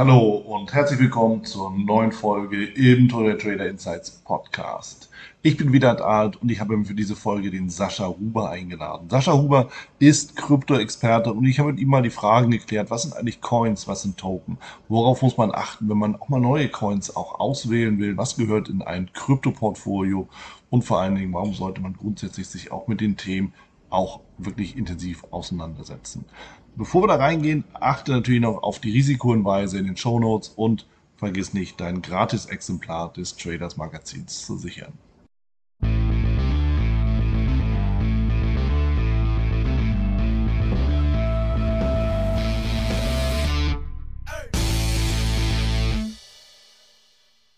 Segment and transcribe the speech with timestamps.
[0.00, 5.10] Hallo und herzlich willkommen zur neuen Folge im Total Trader Insights Podcast.
[5.42, 9.10] Ich bin Vidat Alt und ich habe mir für diese Folge den Sascha Huber eingeladen.
[9.10, 9.68] Sascha Huber
[9.98, 13.88] ist Krypto-Experte und ich habe mit ihm mal die Fragen geklärt, was sind eigentlich Coins,
[13.88, 14.56] was sind Token,
[14.88, 18.70] worauf muss man achten, wenn man auch mal neue Coins auch auswählen will, was gehört
[18.70, 20.30] in ein Krypto-Portfolio
[20.70, 23.52] und vor allen Dingen, warum sollte man grundsätzlich sich auch mit den Themen
[23.90, 26.24] auch wirklich intensiv auseinandersetzen.
[26.80, 30.86] Bevor wir da reingehen, achte natürlich noch auf die Risikohinweise in den Show Notes und
[31.18, 34.94] vergiss nicht, dein Gratis-Exemplar des Traders Magazins zu sichern.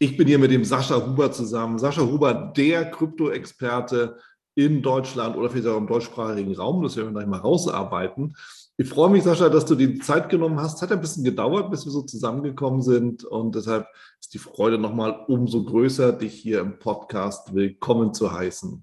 [0.00, 1.78] Ich bin hier mit dem Sascha Huber zusammen.
[1.78, 4.18] Sascha Huber, der Krypto-Experte
[4.56, 6.82] in Deutschland oder vielleicht auch im deutschsprachigen Raum.
[6.82, 8.34] Das werden wir gleich mal rausarbeiten.
[8.82, 10.82] Ich freue mich, Sascha, dass du die Zeit genommen hast.
[10.82, 13.22] Hat ein bisschen gedauert, bis wir so zusammengekommen sind.
[13.22, 13.86] Und deshalb
[14.20, 18.82] ist die Freude nochmal umso größer, dich hier im Podcast willkommen zu heißen.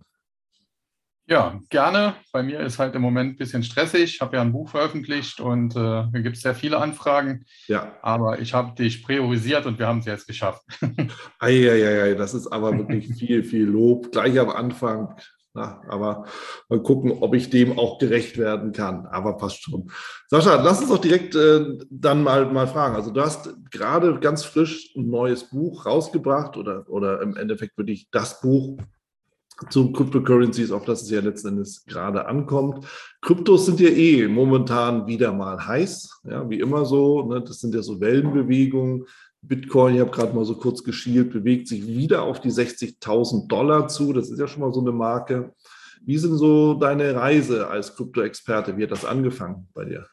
[1.27, 2.16] Ja, gerne.
[2.31, 4.16] Bei mir ist halt im Moment ein bisschen stressig.
[4.16, 7.44] Ich habe ja ein Buch veröffentlicht und äh, mir gibt es sehr viele Anfragen.
[7.67, 7.97] Ja.
[8.02, 10.64] Aber ich habe dich priorisiert und wir haben es jetzt geschafft.
[11.39, 14.14] Eieiei, das ist aber wirklich viel, viel Lob.
[14.14, 15.14] Gleich am Anfang
[15.53, 16.25] na, aber
[16.69, 19.08] mal gucken, ob ich dem auch gerecht werden kann.
[19.08, 19.92] Aber passt schon.
[20.28, 22.95] Sascha, lass uns doch direkt äh, dann mal, mal fragen.
[22.95, 28.09] Also du hast gerade ganz frisch ein neues Buch rausgebracht oder, oder im Endeffekt wirklich
[28.11, 28.77] das Buch
[29.70, 32.86] zu Cryptocurrencies, auf das es ja letzten Endes gerade ankommt.
[33.22, 37.23] Kryptos sind ja eh momentan wieder mal heiß, ja, wie immer so.
[37.23, 37.42] Ne?
[37.42, 39.05] Das sind ja so Wellenbewegungen.
[39.42, 43.88] Bitcoin, ich habe gerade mal so kurz geschielt, bewegt sich wieder auf die 60.000 Dollar
[43.88, 44.14] zu.
[44.14, 45.54] Das ist ja schon mal so eine Marke.
[46.02, 48.78] Wie sind so deine Reise als Krypto-Experte?
[48.78, 50.08] Wie hat das angefangen bei dir?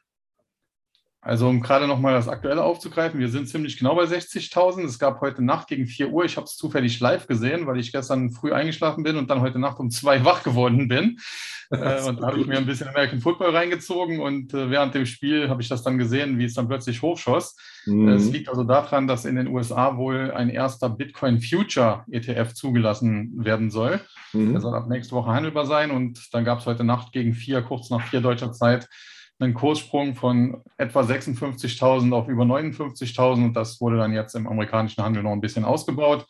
[1.26, 4.84] Also um gerade nochmal das Aktuelle aufzugreifen, wir sind ziemlich genau bei 60.000.
[4.84, 7.90] Es gab heute Nacht gegen 4 Uhr, ich habe es zufällig live gesehen, weil ich
[7.90, 11.18] gestern früh eingeschlafen bin und dann heute Nacht um zwei wach geworden bin.
[11.68, 15.04] Äh, und da habe ich mir ein bisschen American Football reingezogen und äh, während dem
[15.04, 17.56] Spiel habe ich das dann gesehen, wie es dann plötzlich hochschoss.
[17.86, 18.06] Mhm.
[18.10, 23.32] Es liegt also daran, dass in den USA wohl ein erster Bitcoin Future ETF zugelassen
[23.44, 23.98] werden soll.
[24.32, 24.52] Mhm.
[24.52, 27.62] Der soll ab nächste Woche handelbar sein und dann gab es heute Nacht gegen vier,
[27.62, 28.88] kurz nach vier deutscher Zeit,
[29.38, 35.02] einen Kurssprung von etwa 56.000 auf über 59.000 und das wurde dann jetzt im amerikanischen
[35.02, 36.26] Handel noch ein bisschen ausgebaut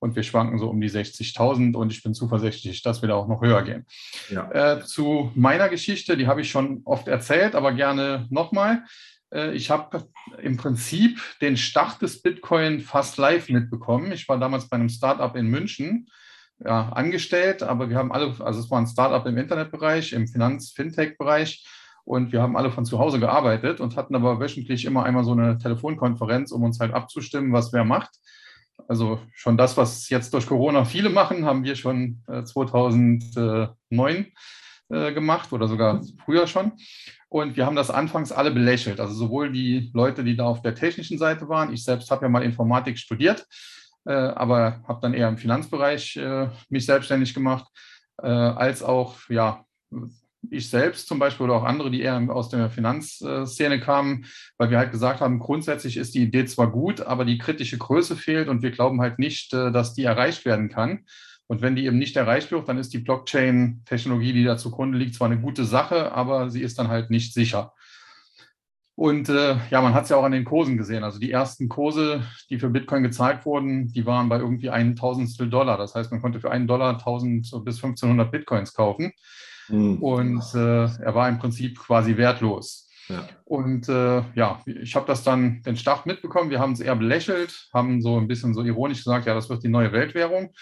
[0.00, 3.28] und wir schwanken so um die 60.000 und ich bin zuversichtlich, dass wir da auch
[3.28, 3.86] noch höher gehen.
[4.30, 4.50] Ja.
[4.50, 8.84] Äh, zu meiner Geschichte, die habe ich schon oft erzählt, aber gerne nochmal.
[9.32, 10.08] Äh, ich habe
[10.40, 14.12] im Prinzip den Start des Bitcoin fast live mitbekommen.
[14.12, 16.08] Ich war damals bei einem Startup in München
[16.64, 21.64] ja, angestellt, aber wir haben alle, also es war ein Startup im Internetbereich, im Finanz-Fintech-Bereich
[22.08, 25.32] und wir haben alle von zu Hause gearbeitet und hatten aber wöchentlich immer einmal so
[25.32, 28.08] eine Telefonkonferenz, um uns halt abzustimmen, was wer macht.
[28.88, 34.26] Also schon das, was jetzt durch Corona viele machen, haben wir schon 2009
[34.90, 36.72] äh, äh, gemacht oder sogar früher schon.
[37.28, 39.00] Und wir haben das anfangs alle belächelt.
[39.00, 41.74] Also sowohl die Leute, die da auf der technischen Seite waren.
[41.74, 43.46] Ich selbst habe ja mal Informatik studiert,
[44.06, 46.18] äh, aber habe dann eher im Finanzbereich
[46.70, 47.66] mich selbstständig gemacht,
[48.16, 49.66] als auch ja
[50.50, 54.26] ich selbst zum Beispiel oder auch andere, die eher aus der Finanzszene kamen,
[54.56, 58.16] weil wir halt gesagt haben, grundsätzlich ist die Idee zwar gut, aber die kritische Größe
[58.16, 61.04] fehlt und wir glauben halt nicht, äh, dass die erreicht werden kann.
[61.46, 65.14] Und wenn die eben nicht erreicht wird, dann ist die Blockchain-Technologie, die da zugrunde liegt,
[65.14, 67.72] zwar eine gute Sache, aber sie ist dann halt nicht sicher.
[68.98, 71.04] Und äh, ja, man hat es ja auch an den Kursen gesehen.
[71.04, 75.48] Also die ersten Kurse, die für Bitcoin gezahlt wurden, die waren bei irgendwie ein Tausendstel
[75.48, 75.78] Dollar.
[75.78, 79.12] Das heißt, man konnte für einen Dollar 1000 bis 1500 Bitcoins kaufen.
[79.68, 80.02] Mhm.
[80.02, 82.88] Und äh, er war im Prinzip quasi wertlos.
[83.08, 83.26] Ja.
[83.44, 86.50] Und äh, ja, ich habe das dann den Start mitbekommen.
[86.50, 89.62] Wir haben es eher belächelt, haben so ein bisschen so ironisch gesagt, ja, das wird
[89.62, 90.52] die neue Weltwährung.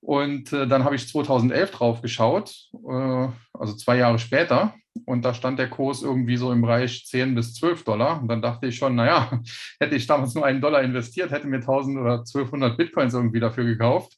[0.00, 2.54] Und äh, dann habe ich 2011 drauf geschaut,
[2.88, 4.74] äh, also zwei Jahre später.
[5.04, 8.20] Und da stand der Kurs irgendwie so im Bereich 10 bis 12 Dollar.
[8.20, 9.30] Und dann dachte ich schon, naja,
[9.80, 13.64] hätte ich damals nur einen Dollar investiert, hätte mir 1000 oder 1200 Bitcoins irgendwie dafür
[13.64, 14.16] gekauft,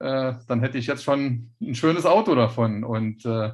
[0.00, 2.84] äh, dann hätte ich jetzt schon ein schönes Auto davon.
[2.84, 3.52] Und äh,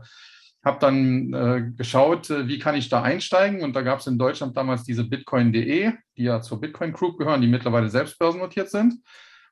[0.69, 3.63] habe dann äh, geschaut, äh, wie kann ich da einsteigen.
[3.63, 7.41] Und da gab es in Deutschland damals diese Bitcoin.de, die ja zur Bitcoin Group gehören,
[7.41, 8.95] die mittlerweile selbst börsennotiert sind.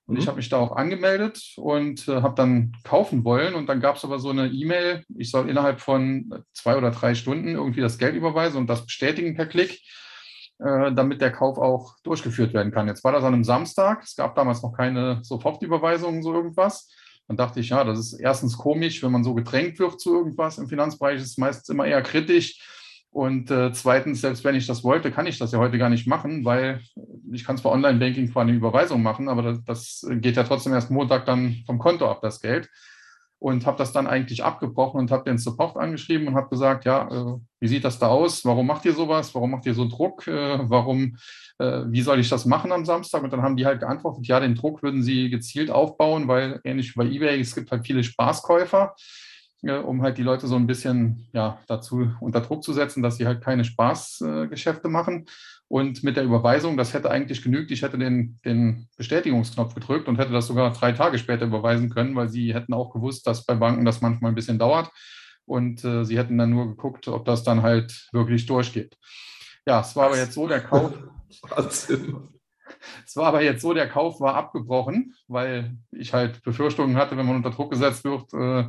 [0.07, 0.21] Und mhm.
[0.21, 3.55] ich habe mich da auch angemeldet und äh, habe dann kaufen wollen.
[3.55, 7.15] Und dann gab es aber so eine E-Mail, ich soll innerhalb von zwei oder drei
[7.15, 9.81] Stunden irgendwie das Geld überweisen und das bestätigen per Klick,
[10.61, 12.87] äh, damit der Kauf auch durchgeführt werden kann.
[12.87, 14.05] Jetzt war das an einem Samstag.
[14.05, 16.89] Es gab damals noch keine Sofortüberweisungen, so irgendwas.
[17.29, 20.59] Dann dachte ich, ja, das ist erstens komisch, wenn man so gedrängt wird zu irgendwas
[20.59, 22.61] im Finanzbereich, ist meistens immer eher kritisch.
[23.11, 26.07] Und äh, zweitens, selbst wenn ich das wollte, kann ich das ja heute gar nicht
[26.07, 26.83] machen, weil
[27.33, 30.91] ich kann zwar Online-Banking zwar eine Überweisung machen, aber das, das, geht ja trotzdem erst
[30.91, 32.69] Montag dann vom Konto ab, das Geld.
[33.39, 37.07] Und habe das dann eigentlich abgebrochen und habe den Support angeschrieben und habe gesagt, ja,
[37.09, 38.45] äh, wie sieht das da aus?
[38.47, 39.35] Warum macht ihr sowas?
[39.35, 40.27] Warum macht ihr so Druck?
[40.27, 41.19] Äh, warum,
[41.59, 43.23] äh, wie soll ich das machen am Samstag?
[43.23, 46.95] Und dann haben die halt geantwortet, ja, den Druck würden sie gezielt aufbauen, weil ähnlich
[46.95, 48.95] wie bei eBay, es gibt halt viele Spaßkäufer
[49.71, 53.27] um halt die Leute so ein bisschen ja, dazu unter Druck zu setzen, dass sie
[53.27, 55.27] halt keine Spaßgeschäfte machen.
[55.69, 57.71] Und mit der Überweisung, das hätte eigentlich genügt.
[57.71, 62.15] Ich hätte den, den Bestätigungsknopf gedrückt und hätte das sogar drei Tage später überweisen können,
[62.15, 64.91] weil sie hätten auch gewusst, dass bei Banken das manchmal ein bisschen dauert.
[65.45, 68.97] Und äh, sie hätten dann nur geguckt, ob das dann halt wirklich durchgeht.
[69.67, 70.93] Ja, es war aber jetzt so, der Kauf.
[71.43, 72.29] Wahnsinn.
[73.07, 77.27] Es war aber jetzt so, der Kauf war abgebrochen, weil ich halt Befürchtungen hatte, wenn
[77.27, 78.69] man unter Druck gesetzt wird, äh,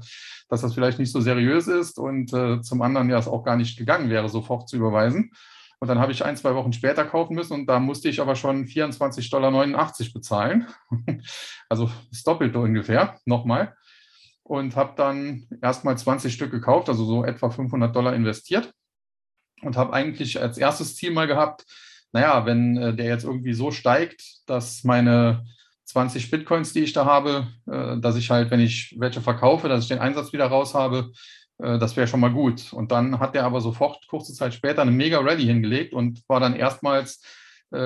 [0.50, 3.56] dass das vielleicht nicht so seriös ist und äh, zum anderen ja es auch gar
[3.56, 5.32] nicht gegangen wäre, sofort zu überweisen.
[5.80, 8.36] Und dann habe ich ein, zwei Wochen später kaufen müssen und da musste ich aber
[8.36, 10.68] schon 24,89 Dollar bezahlen.
[11.70, 13.76] also das Doppelte ungefähr, nochmal.
[14.42, 18.74] Und habe dann erstmal 20 Stück gekauft, also so etwa 500 Dollar investiert.
[19.62, 21.66] Und habe eigentlich als erstes Ziel mal gehabt,
[22.18, 25.46] naja, wenn äh, der jetzt irgendwie so steigt, dass meine
[25.86, 29.84] 20 Bitcoins, die ich da habe, äh, dass ich halt, wenn ich welche verkaufe, dass
[29.84, 31.12] ich den Einsatz wieder raus habe,
[31.60, 32.74] äh, das wäre schon mal gut.
[32.74, 36.40] Und dann hat er aber sofort kurze Zeit später eine mega Rally hingelegt und war
[36.40, 37.22] dann erstmals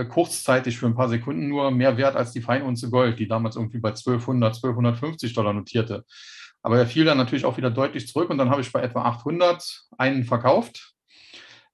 [0.09, 3.79] kurzzeitig für ein paar Sekunden nur mehr wert als die Feinunze Gold, die damals irgendwie
[3.79, 6.05] bei 1200, 1250 Dollar notierte.
[6.61, 9.01] Aber er fiel dann natürlich auch wieder deutlich zurück und dann habe ich bei etwa
[9.01, 10.90] 800 einen verkauft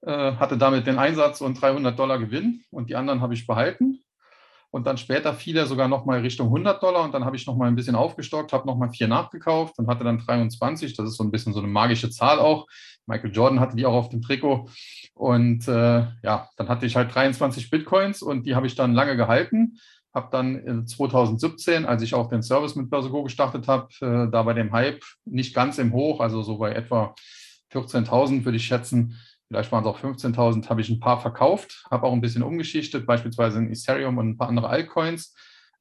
[0.06, 4.00] hatte damit den Einsatz und 300 Dollar Gewinn und die anderen habe ich behalten.
[4.70, 7.68] Und dann später fiel er sogar nochmal Richtung 100 Dollar und dann habe ich nochmal
[7.68, 10.94] ein bisschen aufgestockt, habe nochmal vier nachgekauft und hatte dann 23.
[10.94, 12.66] Das ist so ein bisschen so eine magische Zahl auch.
[13.06, 14.68] Michael Jordan hatte die auch auf dem Trikot.
[15.14, 19.16] Und äh, ja, dann hatte ich halt 23 Bitcoins und die habe ich dann lange
[19.16, 19.78] gehalten.
[20.14, 24.42] Habe dann 2017, als ich auch den Service mit Börse Go gestartet habe, äh, da
[24.42, 27.14] bei dem Hype nicht ganz im Hoch, also so bei etwa
[27.72, 29.18] 14.000 würde ich schätzen,
[29.48, 33.06] vielleicht waren es auch 15.000, habe ich ein paar verkauft, habe auch ein bisschen umgeschichtet,
[33.06, 35.34] beispielsweise in Ethereum und ein paar andere Altcoins.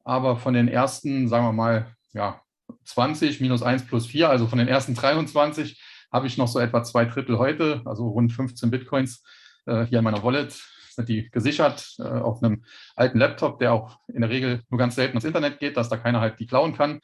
[0.04, 2.42] Aber von den ersten, sagen wir mal, ja,
[2.86, 5.82] 20 minus 1 plus 4, also von den ersten 23
[6.12, 9.24] habe ich noch so etwa zwei Drittel heute, also rund 15 Bitcoins
[9.66, 10.58] äh, hier in meiner Wallet.
[10.92, 12.64] Sind die gesichert äh, auf einem
[12.96, 15.98] alten Laptop, der auch in der Regel nur ganz selten ins Internet geht, dass da
[15.98, 17.02] keiner halt die klauen kann.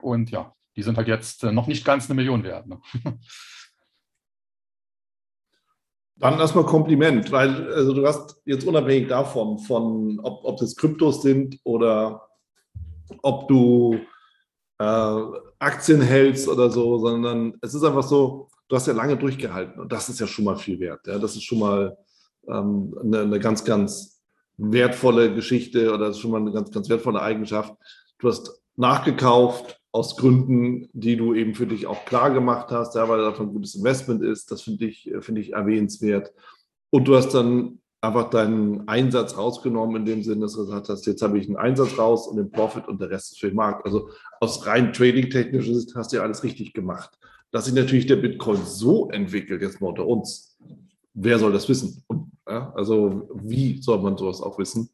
[0.00, 2.66] Und ja, die sind halt jetzt äh, noch nicht ganz eine Million wert.
[2.66, 2.80] Ne?
[6.20, 11.22] Dann erstmal Kompliment, weil also du hast jetzt unabhängig davon, von ob, ob das Kryptos
[11.22, 12.28] sind oder
[13.22, 13.98] ob du
[14.78, 15.22] äh,
[15.58, 19.92] Aktien hältst oder so, sondern es ist einfach so, du hast ja lange durchgehalten und
[19.92, 21.06] das ist ja schon mal viel wert.
[21.06, 21.18] Ja?
[21.18, 21.96] Das ist schon mal
[22.48, 24.20] ähm, eine, eine ganz, ganz
[24.56, 27.74] wertvolle Geschichte oder schon mal eine ganz, ganz wertvolle Eigenschaft.
[28.18, 33.08] Du hast nachgekauft, aus Gründen, die du eben für dich auch klar gemacht hast, ja,
[33.08, 34.50] weil das ein gutes Investment ist.
[34.50, 36.32] Das finde ich, finde ich erwähnenswert.
[36.90, 41.06] Und du hast dann einfach deinen Einsatz rausgenommen, in dem Sinne, dass du gesagt hast,
[41.06, 43.56] jetzt habe ich einen Einsatz raus und den Profit und der Rest ist für den
[43.56, 43.84] Markt.
[43.84, 47.18] Also aus rein trading-technischer Sicht hast du ja alles richtig gemacht.
[47.50, 50.58] Dass sich natürlich der Bitcoin so entwickelt, jetzt mal unter uns,
[51.14, 52.04] wer soll das wissen?
[52.46, 54.90] Ja, also wie soll man sowas auch wissen?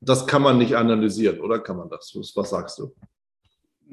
[0.00, 2.16] Das kann man nicht analysieren, oder kann man das?
[2.34, 2.94] Was sagst du?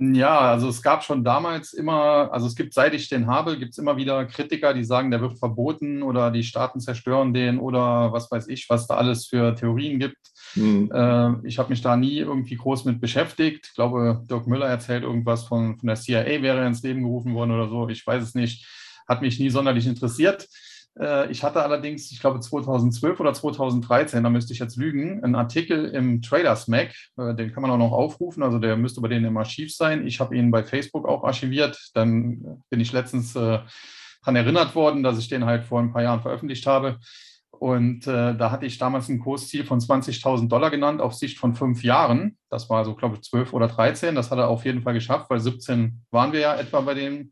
[0.03, 3.73] Ja, also es gab schon damals immer, also es gibt, seit ich den habe, gibt
[3.73, 8.11] es immer wieder Kritiker, die sagen, der wird verboten oder die Staaten zerstören den oder
[8.11, 10.17] was weiß ich, was da alles für Theorien gibt.
[10.55, 10.91] Mhm.
[10.91, 13.67] Äh, ich habe mich da nie irgendwie groß mit beschäftigt.
[13.67, 17.51] Ich glaube, Dirk Müller erzählt irgendwas von, von der CIA, wäre ins Leben gerufen worden
[17.51, 17.87] oder so.
[17.87, 18.65] Ich weiß es nicht.
[19.07, 20.47] Hat mich nie sonderlich interessiert.
[20.99, 25.35] Äh, ich hatte allerdings, ich glaube 2012 oder 2013, da müsste ich jetzt lügen, einen
[25.35, 29.07] Artikel im Traders Mac, äh, den kann man auch noch aufrufen, also der müsste bei
[29.07, 30.05] denen im Archiv sein.
[30.05, 31.91] Ich habe ihn bei Facebook auch archiviert.
[31.93, 33.59] Dann bin ich letztens äh,
[34.21, 36.99] daran erinnert worden, dass ich den halt vor ein paar Jahren veröffentlicht habe.
[37.51, 41.83] Und da hatte ich damals ein Kursziel von 20.000 Dollar genannt auf Sicht von fünf
[41.83, 42.37] Jahren.
[42.49, 44.15] Das war so, glaube ich, 12 oder 13.
[44.15, 47.31] Das hat er auf jeden Fall geschafft, weil 17 waren wir ja etwa bei dem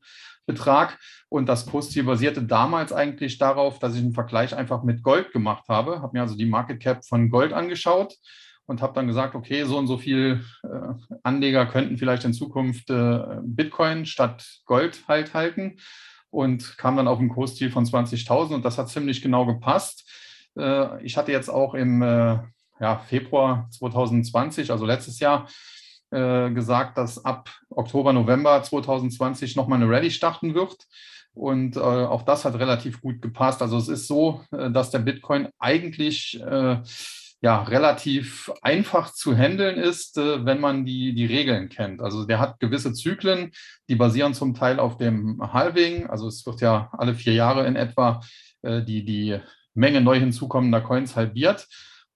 [0.49, 0.97] Betrag.
[1.29, 5.65] Und das Kursziel basierte damals eigentlich darauf, dass ich einen Vergleich einfach mit Gold gemacht
[5.69, 6.01] habe.
[6.01, 8.15] Habe mir also die Market Cap von Gold angeschaut
[8.65, 12.89] und habe dann gesagt, okay, so und so viel äh, Anleger könnten vielleicht in Zukunft
[12.89, 15.77] äh, Bitcoin statt Gold halt halten
[16.29, 20.07] und kam dann auf ein Kursziel von 20.000 und das hat ziemlich genau gepasst.
[20.57, 22.39] Äh, ich hatte jetzt auch im äh,
[22.79, 25.47] ja, Februar 2020, also letztes Jahr,
[26.11, 30.75] äh, gesagt, dass ab Oktober, November 2020 nochmal eine Rallye starten wird.
[31.33, 33.61] Und äh, auch das hat relativ gut gepasst.
[33.61, 36.77] Also es ist so, äh, dass der Bitcoin eigentlich äh,
[37.41, 42.01] ja, relativ einfach zu handeln ist, wenn man die, die Regeln kennt.
[42.01, 43.51] Also der hat gewisse Zyklen,
[43.87, 46.07] die basieren zum Teil auf dem Halving.
[46.07, 48.19] Also es wird ja alle vier Jahre in etwa
[48.61, 49.39] die, die
[49.73, 51.65] Menge neu hinzukommender Coins halbiert.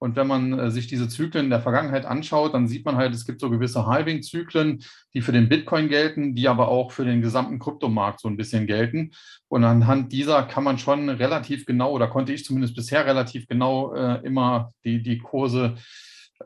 [0.04, 3.16] Und wenn man äh, sich diese Zyklen in der Vergangenheit anschaut, dann sieht man halt,
[3.16, 4.84] es gibt so gewisse Halving-Zyklen,
[5.14, 8.68] die für den Bitcoin gelten, die aber auch für den gesamten Kryptomarkt so ein bisschen
[8.68, 9.12] gelten.
[9.48, 13.94] Und anhand dieser kann man schon relativ genau, oder konnte ich zumindest bisher relativ genau
[13.94, 15.80] äh, immer die, die Kurse äh,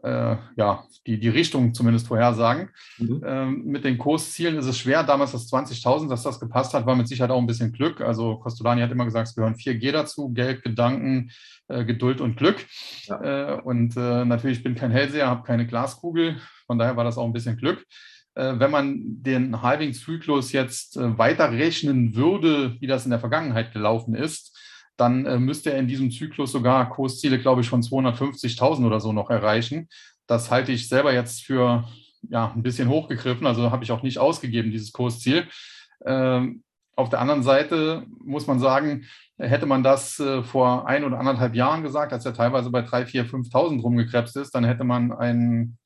[0.04, 2.70] ja, die, die Richtung zumindest vorhersagen.
[2.98, 3.24] Mhm.
[3.26, 5.04] Ähm, mit den Kurszielen ist es schwer.
[5.04, 8.02] Damals das 20.000, dass das gepasst hat, war mit Sicherheit auch ein bisschen Glück.
[8.02, 11.32] Also Costolani hat immer gesagt, es gehören 4G dazu, Geld, Gedanken,
[11.70, 12.66] äh, Geduld und Glück.
[13.06, 13.56] Ja.
[13.56, 16.38] Äh, und äh, natürlich bin ich kein Hellseher, habe keine Glaskugel.
[16.66, 17.86] Von daher war das auch ein bisschen Glück
[18.36, 24.14] äh, wenn man den Halving-Zyklus jetzt äh, weiterrechnen würde, wie das in der Vergangenheit gelaufen
[24.14, 24.57] ist,
[24.98, 29.14] dann äh, müsste er in diesem Zyklus sogar Kursziele, glaube ich, von 250.000 oder so
[29.14, 29.88] noch erreichen.
[30.26, 31.88] Das halte ich selber jetzt für
[32.30, 35.48] ja, ein bisschen hochgegriffen, also habe ich auch nicht ausgegeben, dieses Kursziel.
[36.06, 36.64] Ähm,
[36.96, 39.06] auf der anderen Seite muss man sagen,
[39.38, 43.30] hätte man das äh, vor ein oder anderthalb Jahren gesagt, als er teilweise bei 3.000,
[43.30, 45.78] 4.000, 5.000 rumgekrebst ist, dann hätte man einen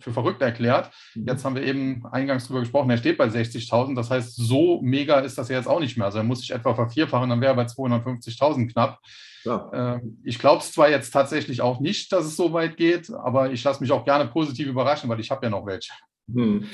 [0.00, 0.90] für verrückt erklärt.
[1.14, 1.26] Mhm.
[1.26, 3.94] Jetzt haben wir eben eingangs darüber gesprochen, er steht bei 60.000.
[3.94, 6.06] Das heißt, so mega ist das ja jetzt auch nicht mehr.
[6.06, 8.98] Also er muss sich etwa vervierfachen, dann wäre er bei 250.000 knapp.
[9.44, 9.70] Ja.
[9.72, 13.50] Ähm, ich glaube es zwar jetzt tatsächlich auch nicht, dass es so weit geht, aber
[13.52, 15.92] ich lasse mich auch gerne positiv überraschen, weil ich habe ja noch welche.
[16.32, 16.66] Hm.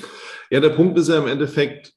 [0.49, 1.93] Ja, der Punkt ist ja im Endeffekt,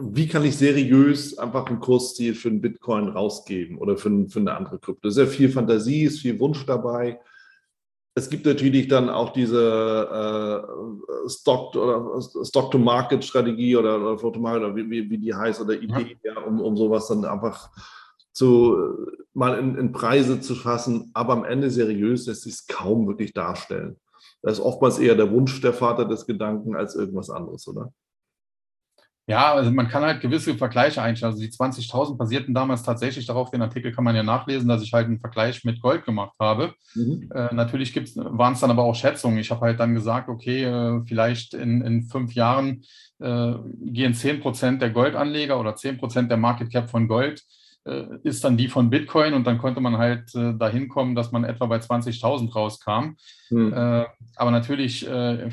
[0.00, 4.54] wie kann ich seriös einfach ein Kursziel für einen Bitcoin rausgeben oder für, für eine
[4.54, 5.10] andere Krypto?
[5.10, 7.20] Sehr viel Fantasie, ist viel Wunsch dabei.
[8.14, 14.90] Es gibt natürlich dann auch diese äh, Stock- oder Stock-to-Market-Strategie oder, oder Photomarket oder wie,
[14.90, 16.34] wie, wie, die heißt oder Idee, ja.
[16.34, 17.70] ja um, um sowas dann einfach
[18.32, 18.76] zu,
[19.34, 21.10] mal in, in, Preise zu fassen.
[21.14, 23.96] Aber am Ende seriös lässt sich es kaum wirklich darstellen.
[24.42, 27.92] Das ist oftmals eher der Wunsch der Vater des Gedanken als irgendwas anderes, oder?
[29.28, 31.32] Ja, also man kann halt gewisse Vergleiche einstellen.
[31.32, 34.94] Also die 20.000 basierten damals tatsächlich darauf, den Artikel kann man ja nachlesen, dass ich
[34.94, 36.72] halt einen Vergleich mit Gold gemacht habe.
[36.94, 37.30] Mhm.
[37.34, 39.38] Äh, natürlich waren es dann aber auch Schätzungen.
[39.38, 42.84] Ich habe halt dann gesagt, okay, äh, vielleicht in, in fünf Jahren
[43.20, 47.42] äh, gehen 10 Prozent der Goldanleger oder 10 Prozent der Market Cap von Gold
[48.22, 51.44] ist dann die von Bitcoin und dann konnte man halt äh, dahin kommen, dass man
[51.44, 53.16] etwa bei 20.000 rauskam.
[53.48, 53.72] Hm.
[53.72, 54.04] Äh,
[54.36, 55.48] aber natürlich äh,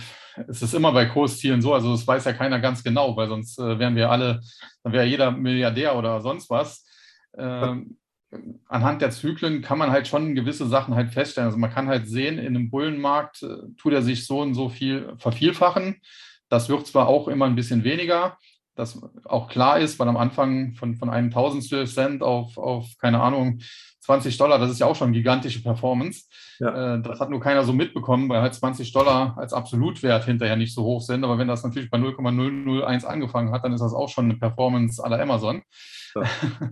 [0.47, 3.57] ist es immer bei Kurszielen so, also das weiß ja keiner ganz genau, weil sonst
[3.59, 4.41] äh, wären wir alle,
[4.83, 6.85] dann wäre jeder Milliardär oder sonst was.
[7.37, 7.97] Ähm,
[8.67, 11.47] anhand der Zyklen kann man halt schon gewisse Sachen halt feststellen.
[11.47, 14.69] Also man kann halt sehen, in einem Bullenmarkt äh, tut er sich so und so
[14.69, 16.01] viel vervielfachen.
[16.49, 18.37] Das wird zwar auch immer ein bisschen weniger,
[18.75, 23.21] das auch klar ist, weil am Anfang von, von einem Tausendstel Cent auf, auf, keine
[23.21, 23.59] Ahnung,
[24.01, 26.25] 20 Dollar, das ist ja auch schon gigantische Performance.
[26.59, 26.95] Ja.
[26.95, 30.75] Äh, das hat nur keiner so mitbekommen, weil halt 20 Dollar als Absolutwert hinterher nicht
[30.75, 31.23] so hoch sind.
[31.23, 35.03] Aber wenn das natürlich bei 0,001 angefangen hat, dann ist das auch schon eine Performance
[35.03, 35.63] aller Amazon.
[36.15, 36.23] Ja.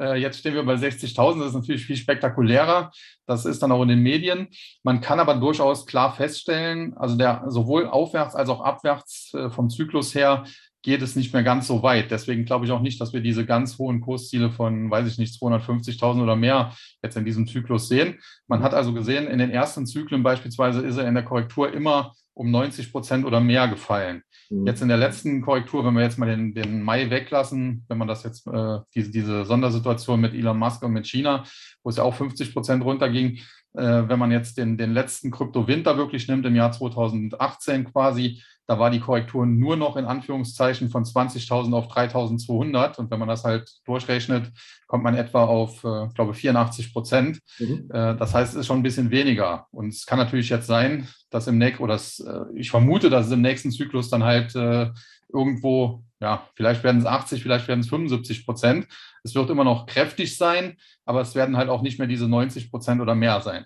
[0.00, 2.92] Äh, jetzt stehen wir bei 60.000, das ist natürlich viel spektakulärer.
[3.26, 4.46] Das ist dann auch in den Medien.
[4.84, 9.70] Man kann aber durchaus klar feststellen, also der sowohl aufwärts als auch abwärts äh, vom
[9.70, 10.44] Zyklus her
[10.82, 12.10] geht es nicht mehr ganz so weit.
[12.10, 15.40] Deswegen glaube ich auch nicht, dass wir diese ganz hohen Kursziele von, weiß ich nicht,
[15.40, 18.18] 250.000 oder mehr jetzt in diesem Zyklus sehen.
[18.46, 22.12] Man hat also gesehen, in den ersten Zyklen beispielsweise ist er in der Korrektur immer
[22.38, 24.22] um 90 Prozent oder mehr gefallen.
[24.48, 24.66] Mhm.
[24.66, 28.06] Jetzt in der letzten Korrektur, wenn wir jetzt mal den, den Mai weglassen, wenn man
[28.06, 31.42] das jetzt, äh, diese, diese Sondersituation mit Elon Musk und mit China,
[31.82, 33.40] wo es ja auch 50 Prozent runterging,
[33.74, 38.78] äh, wenn man jetzt den, den letzten Kryptowinter wirklich nimmt, im Jahr 2018 quasi, da
[38.78, 42.98] war die Korrektur nur noch in Anführungszeichen von 20.000 auf 3.200.
[42.98, 44.52] Und wenn man das halt durchrechnet,
[44.86, 47.40] kommt man etwa auf, äh, glaube 84 Prozent.
[47.58, 47.88] Mhm.
[47.90, 49.66] Äh, das heißt, es ist schon ein bisschen weniger.
[49.70, 53.26] Und es kann natürlich jetzt sein, dass im nächsten, oder das, äh, ich vermute, dass
[53.26, 54.90] es im nächsten Zyklus dann halt äh,
[55.32, 58.86] irgendwo, ja, vielleicht werden es 80, vielleicht werden es 75 Prozent.
[59.24, 62.70] Es wird immer noch kräftig sein, aber es werden halt auch nicht mehr diese 90
[62.70, 63.64] Prozent oder mehr sein.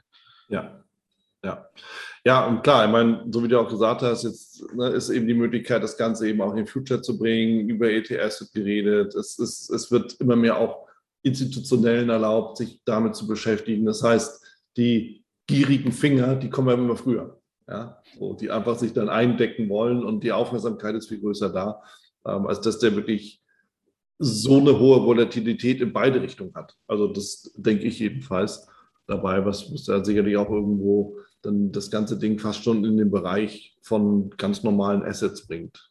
[0.49, 0.85] Ja,
[1.43, 1.67] ja.
[2.25, 5.27] Ja, und klar, ich meine, so wie du auch gesagt hast, jetzt ne, ist eben
[5.27, 7.69] die Möglichkeit, das Ganze eben auch in den Future zu bringen.
[7.69, 9.15] Über ETS wird geredet.
[9.17, 10.87] Es, ist, es wird immer mehr auch
[11.23, 13.85] institutionellen erlaubt, sich damit zu beschäftigen.
[13.87, 14.41] Das heißt,
[14.77, 17.41] die gierigen Finger, die kommen ja immer früher.
[17.69, 21.83] Ja, so, die einfach sich dann eindecken wollen und die Aufmerksamkeit ist viel größer da,
[22.27, 23.41] ähm, als dass der wirklich
[24.19, 26.77] so eine hohe Volatilität in beide Richtungen hat.
[26.87, 28.69] Also das denke ich jedenfalls
[29.07, 33.11] dabei, was, was da sicherlich auch irgendwo dann das ganze Ding fast schon in den
[33.11, 35.91] Bereich von ganz normalen Assets bringt.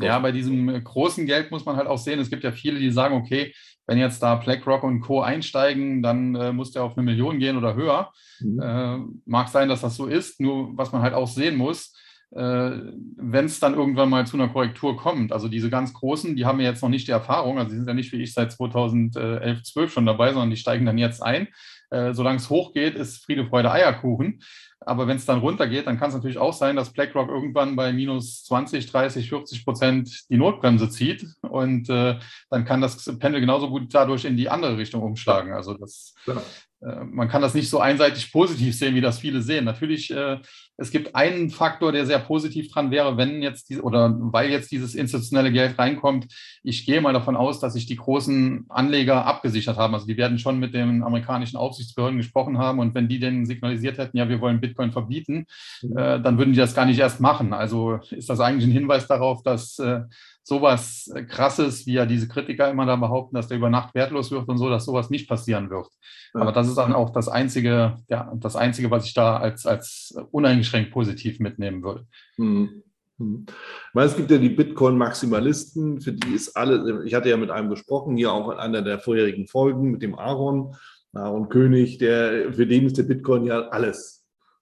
[0.00, 2.90] Ja, bei diesem großen Geld muss man halt auch sehen, es gibt ja viele, die
[2.90, 3.52] sagen, okay,
[3.86, 5.20] wenn jetzt da BlackRock und Co.
[5.20, 8.10] einsteigen, dann äh, muss der auf eine Million gehen oder höher.
[8.40, 8.60] Mhm.
[8.60, 11.94] Äh, mag sein, dass das so ist, nur was man halt auch sehen muss,
[12.32, 15.32] äh, wenn es dann irgendwann mal zu einer Korrektur kommt.
[15.32, 17.86] Also diese ganz Großen, die haben ja jetzt noch nicht die Erfahrung, also die sind
[17.86, 21.46] ja nicht wie ich seit 2011, 12 schon dabei, sondern die steigen dann jetzt ein.
[21.90, 24.40] Äh, solange es hochgeht, ist Friede, Freude, Eierkuchen.
[24.80, 27.92] Aber wenn es dann runtergeht, dann kann es natürlich auch sein, dass BlackRock irgendwann bei
[27.92, 31.26] minus 20, 30, 40 Prozent die Notbremse zieht.
[31.42, 32.18] Und äh,
[32.50, 35.52] dann kann das Pendel genauso gut dadurch in die andere Richtung umschlagen.
[35.52, 39.64] Also das, äh, man kann das nicht so einseitig positiv sehen, wie das viele sehen.
[39.64, 40.38] Natürlich äh,
[40.78, 44.70] es gibt einen Faktor, der sehr positiv dran wäre, wenn jetzt diese, oder weil jetzt
[44.70, 46.26] dieses institutionelle Geld reinkommt.
[46.62, 49.94] Ich gehe mal davon aus, dass sich die großen Anleger abgesichert haben.
[49.94, 53.96] Also die werden schon mit den amerikanischen Aufsichtsbehörden gesprochen haben und wenn die denen signalisiert
[53.98, 55.46] hätten, ja, wir wollen Bitcoin verbieten,
[55.82, 55.96] mhm.
[55.96, 57.52] äh, dann würden die das gar nicht erst machen.
[57.52, 60.02] Also ist das eigentlich ein Hinweis darauf, dass äh,
[60.42, 64.48] sowas Krasses, wie ja diese Kritiker immer da behaupten, dass der über Nacht wertlos wird
[64.48, 65.88] und so, dass sowas nicht passieren wird.
[66.34, 66.40] Ja.
[66.40, 70.16] Aber das ist dann auch das Einzige, ja, das Einzige, was ich da als, als
[70.30, 72.06] uneingeschränkt positiv mitnehmen würde.
[72.36, 72.82] Mhm.
[73.18, 73.46] Mhm.
[73.92, 77.70] Weil es gibt ja die Bitcoin-Maximalisten, für die ist alle, ich hatte ja mit einem
[77.70, 80.76] gesprochen, hier auch in einer der vorherigen Folgen mit dem Aaron,
[81.12, 84.15] Aaron König, der, für den ist der Bitcoin ja alles.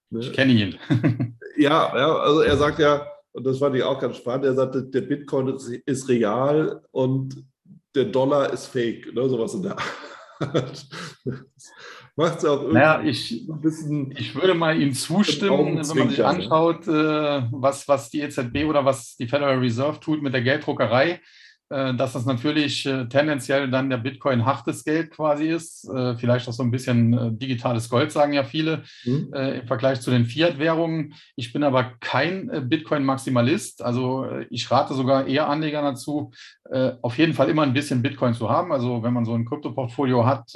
[0.09, 0.19] Ne?
[0.19, 0.77] Ich kenne ihn.
[1.57, 4.45] ja, ja, also er sagt ja, und das fand ich auch ganz spannend.
[4.45, 7.43] Er sagte, der Bitcoin ist, ist real und
[7.93, 9.27] der Dollar ist fake, ne?
[9.27, 9.85] sowas in der Art.
[12.17, 14.13] Macht es auch irgendwie naja, ich, ein bisschen.
[14.17, 18.85] Ich würde mal ihm zustimmen, wenn man sich anschaut, äh, was, was die EZB oder
[18.85, 21.19] was die Federal Reserve tut mit der Gelddruckerei.
[21.69, 25.89] Äh, dass das natürlich äh, tendenziell dann der Bitcoin hartes Geld quasi ist.
[25.89, 29.33] Äh, vielleicht auch so ein bisschen digitales Gold, sagen ja viele, mhm.
[29.33, 31.13] im Vergleich zu den Fiat-Währungen.
[31.35, 33.81] Ich bin aber kein Bitcoin-Maximalist.
[33.81, 36.31] Also ich rate sogar eher Anlegern dazu,
[37.01, 38.71] auf jeden Fall immer ein bisschen Bitcoin zu haben.
[38.71, 40.51] Also wenn man so ein Kryptoportfolio hat,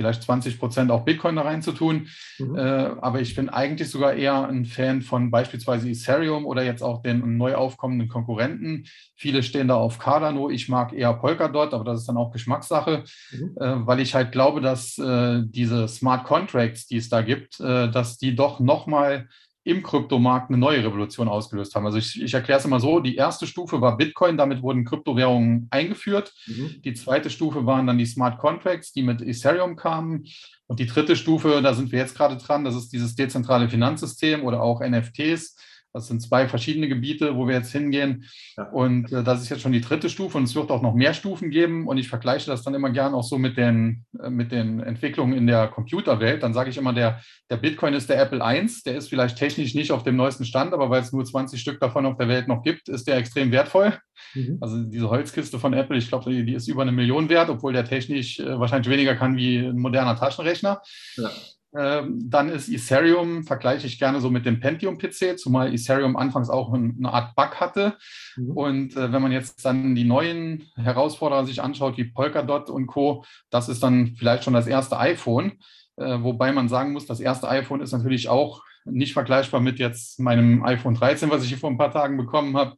[0.00, 2.08] vielleicht 20 Prozent auch Bitcoin da reinzutun.
[2.38, 2.56] Mhm.
[2.56, 2.60] Äh,
[3.02, 7.36] aber ich bin eigentlich sogar eher ein Fan von beispielsweise Ethereum oder jetzt auch den
[7.36, 8.86] neu aufkommenden Konkurrenten.
[9.14, 10.48] Viele stehen da auf Cardano.
[10.48, 13.56] Ich mag eher Polkadot, aber das ist dann auch Geschmackssache, mhm.
[13.60, 17.90] äh, weil ich halt glaube, dass äh, diese Smart Contracts, die es da gibt, äh,
[17.90, 19.28] dass die doch nochmal
[19.62, 21.84] im Kryptomarkt eine neue Revolution ausgelöst haben.
[21.84, 25.68] Also ich, ich erkläre es immer so, die erste Stufe war Bitcoin, damit wurden Kryptowährungen
[25.70, 26.32] eingeführt.
[26.46, 26.80] Mhm.
[26.82, 30.24] Die zweite Stufe waren dann die Smart Contracts, die mit Ethereum kamen.
[30.66, 34.44] Und die dritte Stufe, da sind wir jetzt gerade dran, das ist dieses dezentrale Finanzsystem
[34.44, 35.56] oder auch NFTs.
[35.92, 38.24] Das sind zwei verschiedene Gebiete, wo wir jetzt hingehen.
[38.56, 38.70] Ja.
[38.70, 41.14] Und äh, das ist jetzt schon die dritte Stufe und es wird auch noch mehr
[41.14, 41.88] Stufen geben.
[41.88, 45.36] Und ich vergleiche das dann immer gern auch so mit den, äh, mit den Entwicklungen
[45.36, 46.42] in der Computerwelt.
[46.42, 48.68] Dann sage ich immer, der, der Bitcoin ist der Apple I.
[48.86, 51.80] Der ist vielleicht technisch nicht auf dem neuesten Stand, aber weil es nur 20 Stück
[51.80, 53.98] davon auf der Welt noch gibt, ist der extrem wertvool.
[54.34, 54.58] Mhm.
[54.60, 57.72] Also diese Holzkiste von Apple, ich glaube, die, die, ist über eine Million wert, obwohl
[57.72, 60.82] der technisch äh, wahrscheinlich weniger kann wie ein moderner Taschenrechner.
[61.16, 61.30] Ja.
[61.76, 66.72] Ähm, dann ist Ethereum, vergleiche ich gerne so mit dem Pentium-PC, zumal Ethereum anfangs auch
[66.72, 67.96] eine Art Bug hatte.
[68.36, 68.50] Mhm.
[68.50, 73.24] Und äh, wenn man jetzt dann die neuen Herausforderer sich anschaut, wie Polkadot und Co.,
[73.50, 75.52] das ist dann vielleicht schon das erste iPhone.
[75.96, 80.18] Äh, wobei man sagen muss, das erste iPhone ist natürlich auch nicht vergleichbar mit jetzt
[80.18, 82.76] meinem iPhone 13, was ich hier vor ein paar Tagen bekommen habe.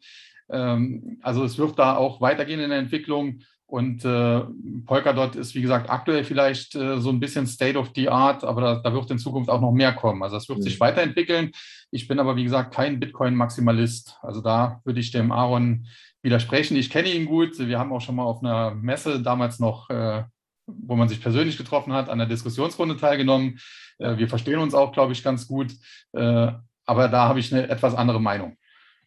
[0.51, 3.41] Ähm, also es wird da auch weitergehen in der Entwicklung.
[3.73, 4.43] Und äh,
[4.85, 8.61] Polkadot ist, wie gesagt, aktuell vielleicht äh, so ein bisschen State of the Art, aber
[8.61, 10.23] da, da, wird in Zukunft auch noch mehr kommen.
[10.23, 10.63] Also das wird mhm.
[10.65, 11.53] sich weiterentwickeln.
[11.91, 14.19] Ich bin aber, wie gesagt, kein Bitcoin-Maximalist.
[14.21, 15.87] Also da würde ich dem Aaron
[16.21, 16.77] widersprechen.
[16.77, 17.59] Ich kenne ihn gut.
[17.59, 20.25] Wir haben auch schon mal auf einer Messe damals noch, äh,
[20.67, 23.59] wo man sich persönlich getroffen hat, an der Diskussionsrunde teilgenommen.
[23.97, 25.73] Äh, wir verstehen uns auch, glaube ich, ganz gut.
[26.13, 26.53] Äh,
[26.85, 28.59] aber da habe ich eine etwas andere Meinung.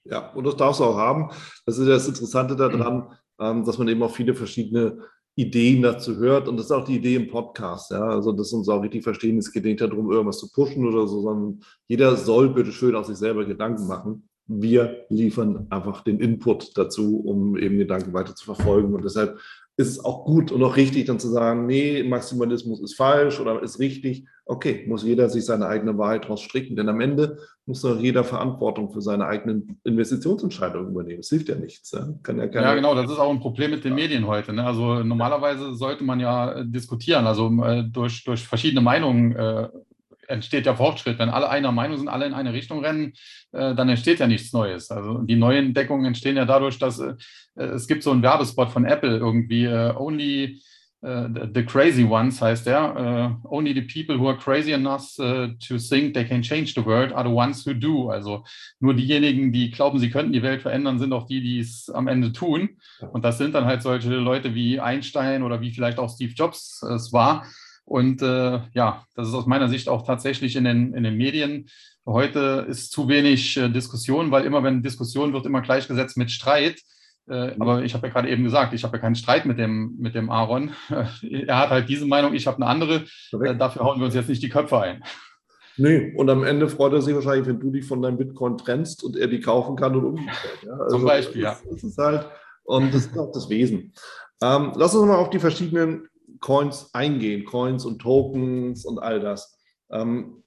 [0.06, 1.30] Ja, und das darfst du auch haben.
[1.68, 2.96] Das ist das Interessante daran.
[2.96, 4.98] Mhm dass man eben auch viele verschiedene
[5.36, 6.48] Ideen dazu hört.
[6.48, 7.92] Und das ist auch die Idee im Podcast.
[7.92, 8.04] Ja?
[8.04, 11.22] Also, dass uns auch richtig verstehen, es geht nicht darum, irgendwas zu pushen oder so,
[11.22, 14.30] sondern jeder soll bitte schön auf sich selber Gedanken machen.
[14.48, 18.94] Wir liefern einfach den Input dazu, um eben Gedanken weiter zu verfolgen.
[18.94, 19.40] Und deshalb
[19.78, 23.62] ist es auch gut und auch richtig, dann zu sagen, nee, Maximalismus ist falsch oder
[23.62, 24.26] ist richtig.
[24.46, 28.24] Okay, muss jeder sich seine eigene Wahrheit daraus stricken, denn am Ende muss doch jeder
[28.24, 31.20] Verantwortung für seine eigenen Investitionsentscheidungen übernehmen.
[31.20, 31.92] Es hilft ja nichts.
[31.92, 34.54] Ja, Kann ja, ja, genau, das ist auch ein Problem mit den Medien heute.
[34.54, 34.64] Ne?
[34.64, 39.68] Also normalerweise sollte man ja diskutieren, also äh, durch, durch verschiedene Meinungen äh,
[40.28, 41.20] entsteht ja Fortschritt.
[41.20, 43.14] Wenn alle einer Meinung sind, alle in eine Richtung rennen,
[43.52, 44.92] äh, dann entsteht ja nichts Neues.
[44.92, 47.16] Also die neuen Entdeckungen entstehen ja dadurch, dass äh,
[47.56, 50.62] es gibt so einen Werbespot von Apple irgendwie, äh, only
[51.06, 52.96] the Crazy Ones heißt er.
[52.96, 56.84] Uh, only the people who are crazy enough uh, to think they can change the
[56.84, 58.10] world are the ones who do.
[58.10, 58.44] Also
[58.80, 62.08] nur diejenigen, die glauben, sie könnten die Welt verändern, sind auch die, die es am
[62.08, 62.78] Ende tun.
[63.12, 66.82] Und das sind dann halt solche Leute wie Einstein oder wie vielleicht auch Steve Jobs
[66.82, 67.46] es war.
[67.86, 71.68] Und äh, ja, das ist aus meiner Sicht auch tatsächlich in den, in den Medien.
[72.06, 76.82] Heute ist zu wenig äh, Diskussion, weil immer wenn Diskussion wird, immer gleichgesetzt mit Streit.
[77.28, 79.96] Äh, aber ich habe ja gerade eben gesagt, ich habe ja keinen Streit mit dem,
[80.00, 80.72] mit dem Aaron.
[80.90, 83.06] er hat halt diese Meinung, ich habe eine andere.
[83.32, 85.04] Äh, dafür hauen wir uns jetzt nicht die Köpfe ein.
[85.78, 89.04] Nee, und am Ende freut er sich wahrscheinlich, wenn du dich von deinem Bitcoin trennst
[89.04, 90.64] und er die kaufen kann und umgekehrt.
[90.64, 90.74] Ja?
[90.74, 91.58] Also Zum Beispiel, ja.
[91.70, 92.28] Das ist halt,
[92.64, 93.94] und das ist auch das Wesen.
[94.42, 96.08] Ähm, lass uns mal auf die verschiedenen
[96.40, 99.58] Coins eingehen, Coins und Tokens und all das.
[99.90, 100.44] Ähm,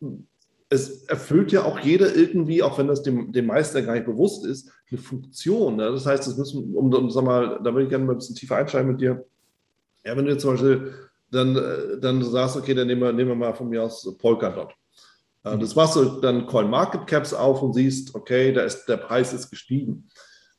[0.70, 4.44] es erfüllt ja auch jeder irgendwie, auch wenn das dem, dem Meister gar nicht bewusst
[4.44, 5.76] ist, eine Funktion.
[5.76, 5.90] Ne?
[5.90, 8.36] Das heißt, das müssen, um, um sag mal, da würde ich gerne mal ein bisschen
[8.36, 9.24] tiefer einsteigen mit dir.
[10.04, 10.94] Ja, wenn du jetzt zum Beispiel
[11.30, 14.74] dann, äh, dann sagst, okay, dann nehmen wir, nehmen wir mal von mir aus Polkadot.
[15.44, 15.60] Äh, mhm.
[15.60, 19.32] Das machst du dann Coin Market Caps auf und siehst, okay, da ist, der Preis
[19.32, 20.08] ist gestiegen.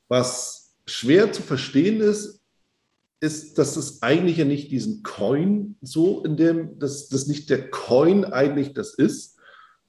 [0.07, 2.38] Was schwer zu verstehen ist,
[3.21, 7.69] ist, dass es eigentlich ja nicht diesen Coin so in dem, dass das nicht der
[7.69, 9.39] Coin eigentlich das ist,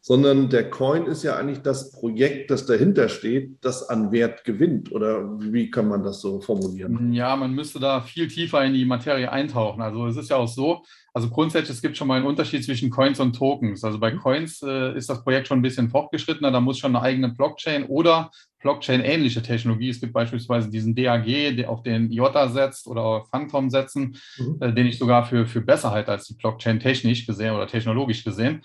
[0.02, 4.90] sondern der Coin ist ja eigentlich das Projekt, das dahinter steht, das an Wert gewinnt.
[4.92, 7.12] Oder wie kann man das so formulieren?
[7.12, 9.82] Ja, man müsste da viel tiefer in die Materie eintauchen.
[9.82, 12.88] Also es ist ja auch so, also grundsätzlich es gibt schon mal einen Unterschied zwischen
[12.88, 13.84] Coins und Tokens.
[13.84, 14.20] Also bei mhm.
[14.20, 17.84] Coins äh, ist das Projekt schon ein bisschen fortgeschrittener, da muss schon eine eigene Blockchain
[17.84, 19.90] oder Blockchain-ähnliche Technologie.
[19.90, 21.24] Es gibt beispielsweise diesen DAG,
[21.56, 24.58] der auf den IOTA setzt oder auf Phantom setzen, mhm.
[24.60, 28.22] äh, den ich sogar für, für besser halte als die Blockchain technisch gesehen oder technologisch
[28.24, 28.62] gesehen.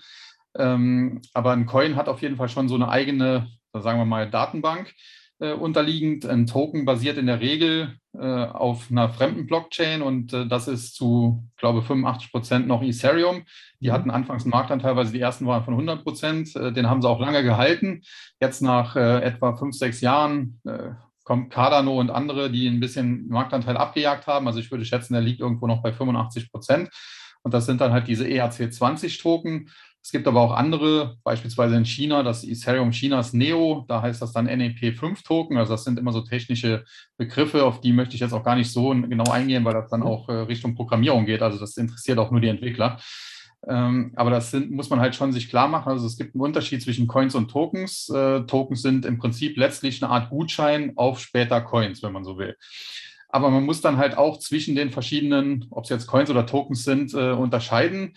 [0.56, 4.30] Ähm, aber ein Coin hat auf jeden Fall schon so eine eigene, sagen wir mal,
[4.30, 4.92] Datenbank
[5.38, 6.26] äh, unterliegend.
[6.26, 10.94] Ein Token basiert in der Regel äh, auf einer fremden Blockchain und äh, das ist
[10.94, 13.44] zu, glaube 85 Prozent noch Ethereum.
[13.80, 13.92] Die mhm.
[13.92, 16.56] hatten anfangs einen Marktanteil, weil sie die ersten waren von 100 Prozent.
[16.56, 18.02] Äh, den haben sie auch lange gehalten.
[18.40, 20.90] Jetzt nach äh, etwa fünf, sechs Jahren äh,
[21.24, 24.46] kommt Cardano und andere, die ein bisschen Marktanteil abgejagt haben.
[24.46, 26.88] Also ich würde schätzen, der liegt irgendwo noch bei 85 Prozent.
[27.42, 29.70] Und das sind dann halt diese ERC20-Token.
[30.06, 34.32] Es gibt aber auch andere, beispielsweise in China, das Ethereum Chinas Neo, da heißt das
[34.32, 35.56] dann NEP5-Token.
[35.56, 36.84] Also das sind immer so technische
[37.16, 40.02] Begriffe, auf die möchte ich jetzt auch gar nicht so genau eingehen, weil das dann
[40.02, 40.06] mhm.
[40.06, 41.42] auch äh, Richtung Programmierung geht.
[41.42, 43.00] Also das interessiert auch nur die Entwickler.
[43.66, 45.90] Ähm, aber das sind, muss man halt schon sich klar machen.
[45.90, 48.08] Also es gibt einen Unterschied zwischen Coins und Tokens.
[48.08, 52.38] Äh, Tokens sind im Prinzip letztlich eine Art Gutschein auf später Coins, wenn man so
[52.38, 52.54] will.
[53.28, 56.84] Aber man muss dann halt auch zwischen den verschiedenen, ob es jetzt Coins oder Tokens
[56.84, 58.14] sind, äh, unterscheiden.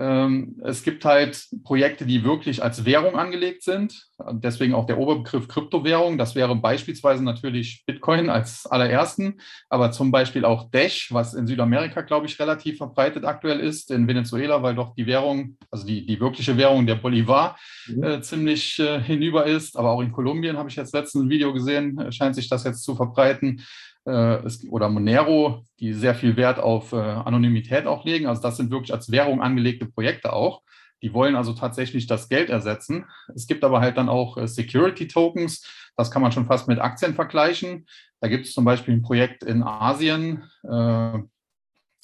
[0.00, 4.06] Ähm, es gibt halt Projekte, die wirklich als Währung angelegt sind.
[4.32, 6.18] Deswegen auch der Oberbegriff Kryptowährung.
[6.18, 12.02] Das wäre beispielsweise natürlich Bitcoin als allerersten, aber zum Beispiel auch Dash, was in Südamerika,
[12.02, 16.20] glaube ich, relativ verbreitet aktuell ist, in Venezuela, weil doch die Währung, also die, die
[16.20, 17.58] wirkliche Währung der Bolivar,
[17.88, 18.02] mhm.
[18.04, 19.76] äh, ziemlich äh, hinüber ist.
[19.76, 22.62] Aber auch in Kolumbien habe ich jetzt letztens ein Video gesehen, äh, scheint sich das
[22.64, 23.62] jetzt zu verbreiten
[24.08, 28.26] oder Monero, die sehr viel Wert auf äh, Anonymität auch legen.
[28.26, 30.62] Also das sind wirklich als Währung angelegte Projekte auch.
[31.02, 33.04] Die wollen also tatsächlich das Geld ersetzen.
[33.34, 35.66] Es gibt aber halt dann auch äh, Security Tokens.
[35.96, 37.86] Das kann man schon fast mit Aktien vergleichen.
[38.20, 41.18] Da gibt es zum Beispiel ein Projekt in Asien, äh,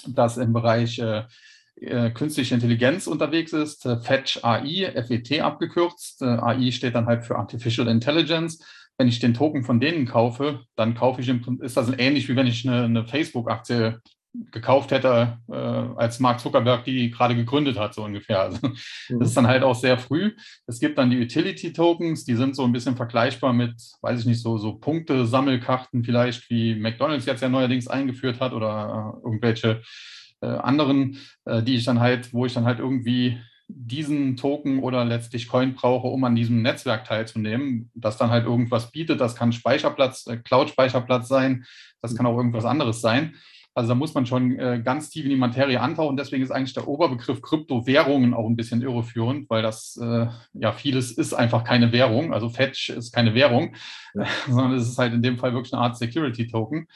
[0.07, 1.25] das im Bereich äh,
[1.77, 6.23] äh künstliche Intelligenz unterwegs ist, Fetch AI, FET abgekürzt.
[6.23, 8.63] AI steht dann halt für Artificial Intelligence
[8.99, 12.37] wenn ich den Token von denen kaufe, dann kaufe ich, im, ist das ähnlich wie
[12.37, 14.01] wenn ich eine, eine Facebook-Aktie
[14.51, 18.41] gekauft hätte, äh, als Mark Zuckerberg die gerade gegründet hat, so ungefähr.
[18.41, 19.21] Also, mhm.
[19.21, 20.33] Das ist dann halt auch sehr früh.
[20.67, 24.43] Es gibt dann die Utility-Tokens, die sind so ein bisschen vergleichbar mit, weiß ich nicht,
[24.43, 29.83] so, so Punkte-Sammelkarten vielleicht, wie McDonalds jetzt ja neuerdings eingeführt hat oder äh, irgendwelche
[30.41, 35.05] äh, anderen, äh, die ich dann halt, wo ich dann halt irgendwie diesen Token oder
[35.05, 39.21] letztlich Coin brauche, um an diesem Netzwerk teilzunehmen, das dann halt irgendwas bietet.
[39.21, 41.65] Das kann Speicherplatz, äh, Cloud-Speicherplatz sein,
[42.03, 43.35] das kann auch irgendwas anderes sein.
[43.77, 46.17] Also da muss man schon äh, ganz tief in die Materie antauchen.
[46.17, 51.11] Deswegen ist eigentlich der Oberbegriff Kryptowährungen auch ein bisschen irreführend, weil das äh, ja vieles
[51.11, 52.33] ist einfach keine Währung.
[52.33, 53.75] Also Fetch ist keine Währung,
[54.15, 54.27] ja.
[54.47, 56.87] sondern es ist halt in dem Fall wirklich eine Art Security Token.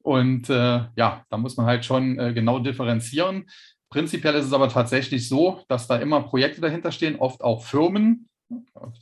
[0.00, 3.46] Und äh, ja, da muss man halt schon genau differenzieren.
[3.92, 8.26] Prinzipiell ist es aber tatsächlich so, dass da immer Projekte dahinter stehen, oft auch Firmen.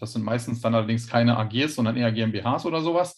[0.01, 3.17] Das sind meistens dann allerdings keine AGs, sondern eher GmbHs oder sowas.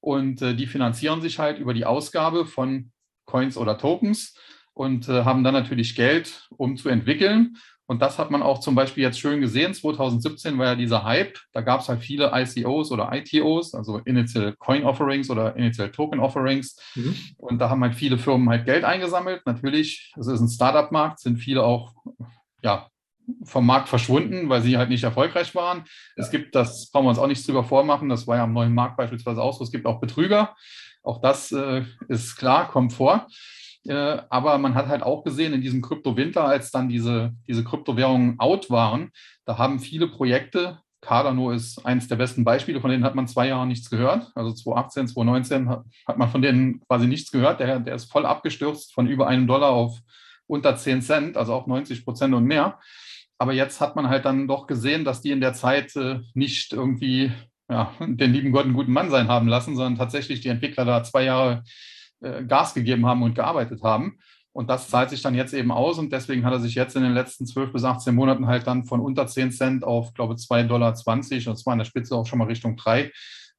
[0.00, 2.90] Und äh, die finanzieren sich halt über die Ausgabe von
[3.24, 4.36] Coins oder Tokens
[4.74, 7.56] und äh, haben dann natürlich Geld, um zu entwickeln.
[7.92, 9.74] Und das hat man auch zum Beispiel jetzt schön gesehen.
[9.74, 11.38] 2017 war ja dieser Hype.
[11.52, 16.18] Da gab es halt viele ICOs oder ITOs, also Initial Coin Offerings oder Initial Token
[16.18, 16.80] Offerings.
[16.94, 17.14] Mhm.
[17.36, 19.42] Und da haben halt viele Firmen halt Geld eingesammelt.
[19.44, 21.92] Natürlich, es ist ein Startup-Markt, sind viele auch
[22.62, 22.88] ja,
[23.44, 25.80] vom Markt verschwunden, weil sie halt nicht erfolgreich waren.
[25.80, 25.84] Ja.
[26.24, 28.72] Es gibt, das brauchen wir uns auch nicht drüber vormachen, das war ja am neuen
[28.72, 30.56] Markt beispielsweise auch so, es gibt auch Betrüger.
[31.02, 33.26] Auch das äh, ist klar, kommt vor.
[33.86, 38.38] Äh, aber man hat halt auch gesehen in diesem Kryptowinter, als dann diese, diese Kryptowährungen
[38.38, 39.10] out waren,
[39.44, 43.48] da haben viele Projekte, Cardano ist eines der besten Beispiele, von denen hat man zwei
[43.48, 44.30] Jahre nichts gehört.
[44.36, 47.58] Also 2018, 2019 hat, hat man von denen quasi nichts gehört.
[47.58, 49.98] Der, der ist voll abgestürzt von über einem Dollar auf
[50.46, 52.78] unter 10 Cent, also auch 90 Prozent und mehr.
[53.36, 56.72] Aber jetzt hat man halt dann doch gesehen, dass die in der Zeit äh, nicht
[56.72, 57.32] irgendwie
[57.68, 61.02] ja, den lieben Gott einen guten Mann sein haben lassen, sondern tatsächlich die Entwickler da
[61.02, 61.64] zwei Jahre
[62.22, 64.18] äh, Gas gegeben haben und gearbeitet haben.
[64.52, 67.02] Und das zahlt sich dann jetzt eben aus und deswegen hat er sich jetzt in
[67.02, 70.40] den letzten 12 bis 18 Monaten halt dann von unter 10 Cent auf, glaube ich,
[70.40, 73.10] 2,20 Dollar, und zwar in der Spitze auch schon mal Richtung 3,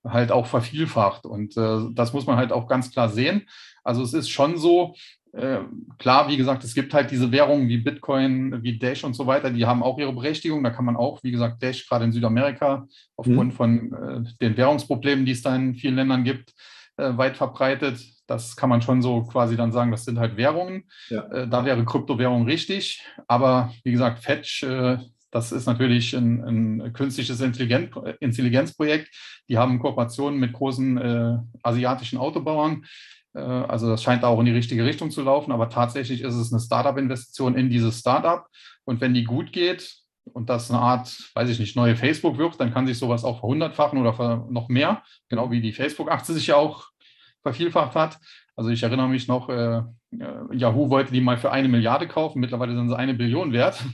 [0.07, 1.25] halt auch vervielfacht.
[1.25, 3.47] Und äh, das muss man halt auch ganz klar sehen.
[3.83, 4.93] Also es ist schon so,
[5.33, 5.61] äh,
[5.97, 9.49] klar, wie gesagt, es gibt halt diese Währungen wie Bitcoin, wie Dash und so weiter,
[9.49, 10.63] die haben auch ihre Berechtigung.
[10.63, 13.55] Da kann man auch, wie gesagt, Dash gerade in Südamerika aufgrund mhm.
[13.55, 16.53] von äh, den Währungsproblemen, die es da in vielen Ländern gibt,
[16.97, 17.99] äh, weit verbreitet.
[18.27, 20.85] Das kann man schon so quasi dann sagen, das sind halt Währungen.
[21.09, 21.23] Ja.
[21.31, 23.03] Äh, da wäre Kryptowährung richtig.
[23.27, 24.97] Aber wie gesagt, Fetch, äh,
[25.31, 26.43] das ist natürlich ein,
[26.79, 29.09] ein künstliches Intelligenz, Intelligenzprojekt.
[29.49, 32.85] Die haben Kooperationen mit großen äh, asiatischen Autobauern.
[33.33, 36.53] Äh, also das scheint auch in die richtige Richtung zu laufen, aber tatsächlich ist es
[36.53, 38.45] eine Startup-Investition in dieses Startup.
[38.85, 42.59] Und wenn die gut geht und das eine Art, weiß ich nicht, neue Facebook wird,
[42.59, 46.55] dann kann sich sowas auch verhundertfachen oder noch mehr, genau wie die Facebook-Aktie sich ja
[46.55, 46.87] auch
[47.41, 48.19] vervielfacht hat.
[48.55, 49.83] Also ich erinnere mich noch, äh, äh,
[50.51, 53.83] Yahoo wollte die mal für eine Milliarde kaufen, mittlerweile sind sie eine Billion wert.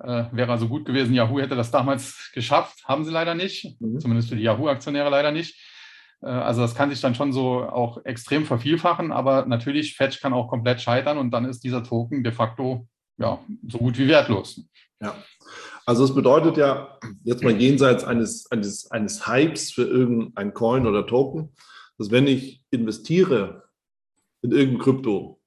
[0.00, 3.98] Äh, wäre also gut gewesen, Yahoo hätte das damals geschafft, haben sie leider nicht, mhm.
[3.98, 5.60] zumindest für die Yahoo-Aktionäre leider nicht.
[6.22, 10.32] Äh, also das kann sich dann schon so auch extrem vervielfachen, aber natürlich, Fetch kann
[10.32, 12.86] auch komplett scheitern und dann ist dieser Token de facto
[13.18, 14.62] ja, so gut wie wertlos.
[15.00, 15.14] Ja,
[15.86, 21.06] also es bedeutet ja, jetzt mal jenseits eines, eines, eines Hypes für irgendein Coin oder
[21.06, 21.50] Token,
[21.98, 23.64] dass wenn ich investiere
[24.42, 25.40] in irgendein Krypto,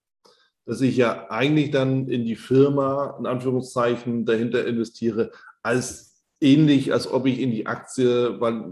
[0.66, 5.32] dass ich ja eigentlich dann in die Firma, in Anführungszeichen, dahinter investiere,
[5.64, 6.11] als
[6.42, 8.66] ähnlich, als ob ich in die Aktie, weil,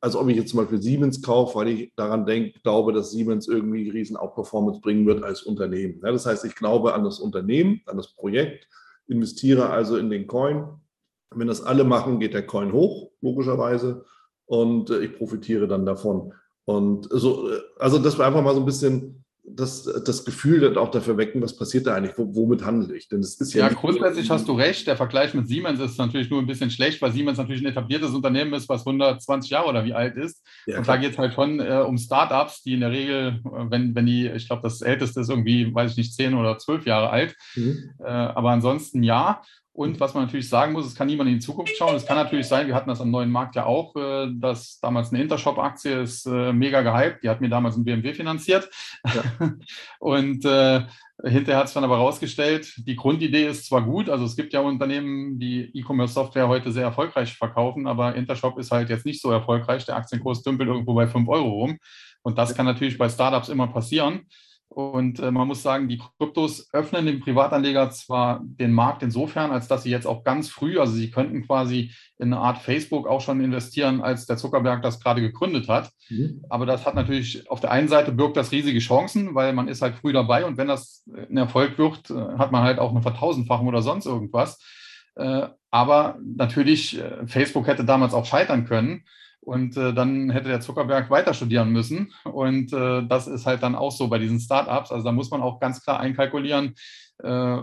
[0.00, 3.48] als ob ich jetzt zum Beispiel Siemens kaufe, weil ich daran denke, glaube, dass Siemens
[3.48, 6.00] irgendwie riesen Outperformance bringen wird als Unternehmen.
[6.02, 8.68] Ja, das heißt, ich glaube an das Unternehmen, an das Projekt,
[9.08, 10.64] investiere also in den Coin.
[11.34, 14.04] Wenn das alle machen, geht der Coin hoch, logischerweise,
[14.46, 16.32] und äh, ich profitiere dann davon.
[16.64, 19.17] Und so, äh, also das war einfach mal so ein bisschen
[19.54, 23.08] das, das Gefühl dann auch dafür wecken, was passiert da eigentlich, womit handle ich?
[23.08, 24.86] Denn es ist ja, ja grundsätzlich hast du recht.
[24.86, 28.12] Der Vergleich mit Siemens ist natürlich nur ein bisschen schlecht, weil Siemens natürlich ein etabliertes
[28.12, 30.44] Unternehmen ist, was 120 Jahre oder wie alt ist.
[30.66, 33.70] Ja, und da geht es halt schon äh, um Startups, die in der Regel, äh,
[33.70, 36.86] wenn, wenn die, ich glaube, das älteste ist irgendwie, weiß ich nicht, 10 oder 12
[36.86, 37.36] Jahre alt.
[37.54, 37.90] Mhm.
[38.00, 39.42] Äh, aber ansonsten ja.
[39.78, 41.94] Und was man natürlich sagen muss, es kann niemand in die Zukunft schauen.
[41.94, 45.12] Es kann natürlich sein, wir hatten das am neuen Markt ja auch, äh, dass damals
[45.12, 47.22] eine Intershop-Aktie ist äh, mega gehypt.
[47.22, 48.68] Die hat mir damals ein BMW finanziert.
[49.06, 49.52] Ja.
[50.00, 50.82] Und äh,
[51.24, 54.58] hinterher hat es dann aber rausgestellt, die Grundidee ist zwar gut, also es gibt ja
[54.58, 59.86] Unternehmen, die E-Commerce-Software heute sehr erfolgreich verkaufen, aber Intershop ist halt jetzt nicht so erfolgreich.
[59.86, 61.78] Der Aktienkurs dümpelt irgendwo bei 5 Euro rum.
[62.22, 64.26] Und das kann natürlich bei Startups immer passieren.
[64.78, 69.66] Und äh, man muss sagen, die Kryptos öffnen dem Privatanleger zwar den Markt insofern, als
[69.66, 73.20] dass sie jetzt auch ganz früh, also sie könnten quasi in eine Art Facebook auch
[73.20, 75.90] schon investieren, als der Zuckerberg das gerade gegründet hat.
[76.10, 76.44] Mhm.
[76.48, 79.82] Aber das hat natürlich auf der einen Seite birgt das riesige Chancen, weil man ist
[79.82, 83.02] halt früh dabei und wenn das ein Erfolg wird, äh, hat man halt auch eine
[83.02, 84.62] Vertausendfachung oder sonst irgendwas.
[85.16, 89.02] Äh, aber natürlich, äh, Facebook hätte damals auch scheitern können.
[89.48, 92.12] Und äh, dann hätte der Zuckerberg weiter studieren müssen.
[92.24, 94.92] Und äh, das ist halt dann auch so bei diesen Startups.
[94.92, 96.74] Also da muss man auch ganz klar einkalkulieren,
[97.22, 97.56] äh,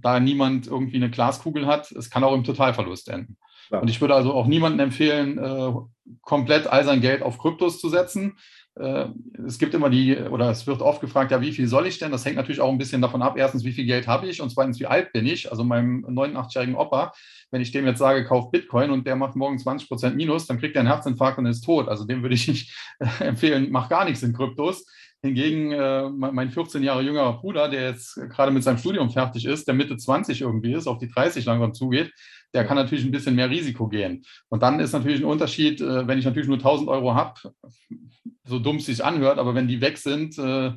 [0.00, 1.92] da niemand irgendwie eine Glaskugel hat.
[1.92, 3.36] Es kann auch im Totalverlust enden.
[3.70, 3.80] Ja.
[3.80, 5.72] Und ich würde also auch niemandem empfehlen, äh,
[6.22, 8.38] komplett all sein Geld auf Kryptos zu setzen.
[8.76, 9.08] Äh,
[9.46, 12.12] es gibt immer die, oder es wird oft gefragt, ja, wie viel soll ich denn?
[12.12, 14.48] Das hängt natürlich auch ein bisschen davon ab, erstens, wie viel Geld habe ich und
[14.48, 15.50] zweitens, wie alt bin ich?
[15.50, 17.12] Also meinem 89-jährigen Opa,
[17.50, 20.58] wenn ich dem jetzt sage, kauf Bitcoin und der macht morgen 20 Prozent Minus, dann
[20.58, 21.88] kriegt er einen Herzinfarkt und ist tot.
[21.88, 22.74] Also dem würde ich nicht
[23.20, 24.86] empfehlen, mach gar nichts in Kryptos.
[25.22, 29.68] Hingegen äh, mein 14 Jahre jüngerer Bruder, der jetzt gerade mit seinem Studium fertig ist,
[29.68, 32.10] der Mitte 20 irgendwie ist, auf die 30 langsam zugeht,
[32.54, 34.24] der kann natürlich ein bisschen mehr Risiko gehen.
[34.48, 37.34] Und dann ist natürlich ein Unterschied, äh, wenn ich natürlich nur 1000 Euro habe,
[38.44, 40.72] so dumm es sich anhört, aber wenn die weg sind, äh,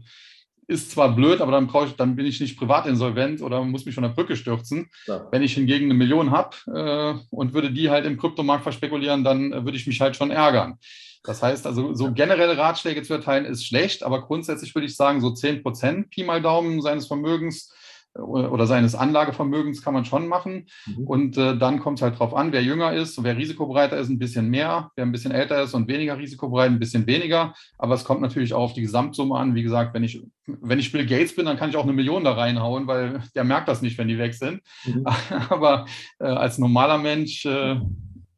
[0.67, 3.95] ist zwar blöd, aber dann, ich, dann bin ich nicht privat insolvent oder muss mich
[3.95, 4.89] von der Brücke stürzen.
[5.08, 5.28] Ja.
[5.32, 9.52] Wenn ich hingegen eine Million habe äh, und würde die halt im Kryptomarkt verspekulieren, dann
[9.52, 10.78] äh, würde ich mich halt schon ärgern.
[11.23, 15.21] Das heißt also, so generelle Ratschläge zu erteilen ist schlecht, aber grundsätzlich würde ich sagen,
[15.21, 17.73] so 10 Prozent Pi mal Daumen seines Vermögens
[18.15, 20.67] oder seines Anlagevermögens kann man schon machen.
[20.86, 21.08] Mhm.
[21.08, 24.19] Und äh, dann kommt es halt drauf an, wer jünger ist, wer risikobereiter ist, ein
[24.19, 27.54] bisschen mehr, wer ein bisschen älter ist und weniger risikobereit, ein bisschen weniger.
[27.78, 29.56] Aber es kommt natürlich auch auf die Gesamtsumme an.
[29.56, 32.23] Wie gesagt, wenn ich, wenn ich Bill Gates bin, dann kann ich auch eine Million
[32.23, 34.62] da reinhauen, weil der merkt das nicht, wenn die weg sind.
[34.86, 35.06] Mhm.
[35.49, 35.86] Aber
[36.19, 37.80] äh, als normaler Mensch äh,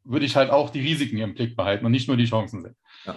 [0.04, 2.76] würde ich halt auch die Risiken im Blick behalten und nicht nur die Chancen sehen.
[3.04, 3.14] Ja.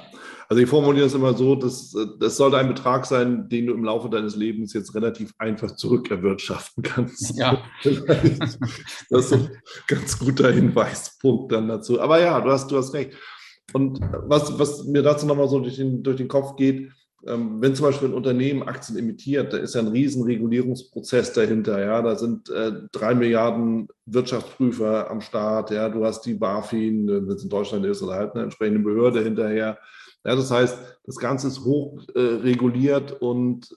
[0.51, 3.83] Also ich formuliere es immer so, dass das sollte ein Betrag sein, den du im
[3.83, 7.37] Laufe deines Lebens jetzt relativ einfach zurückerwirtschaften kannst.
[7.37, 7.63] Ja.
[7.83, 9.49] das ist ein
[9.85, 12.01] ganz guter Hinweispunkt dann dazu.
[12.01, 13.13] Aber ja, du hast, du hast recht.
[13.73, 16.91] Und was, was mir dazu nochmal so durch den, durch den Kopf geht,
[17.27, 21.79] ähm, wenn zum Beispiel ein Unternehmen Aktien emittiert, da ist ja ein riesen Regulierungsprozess dahinter.
[21.79, 25.69] Ja, da sind äh, drei Milliarden Wirtschaftsprüfer am Start.
[25.69, 29.21] Ja, du hast die BaFin, wenn es in Deutschland ist, oder halt eine entsprechende Behörde
[29.21, 29.77] hinterher.
[30.25, 33.69] Ja, das heißt, das Ganze ist hoch äh, reguliert und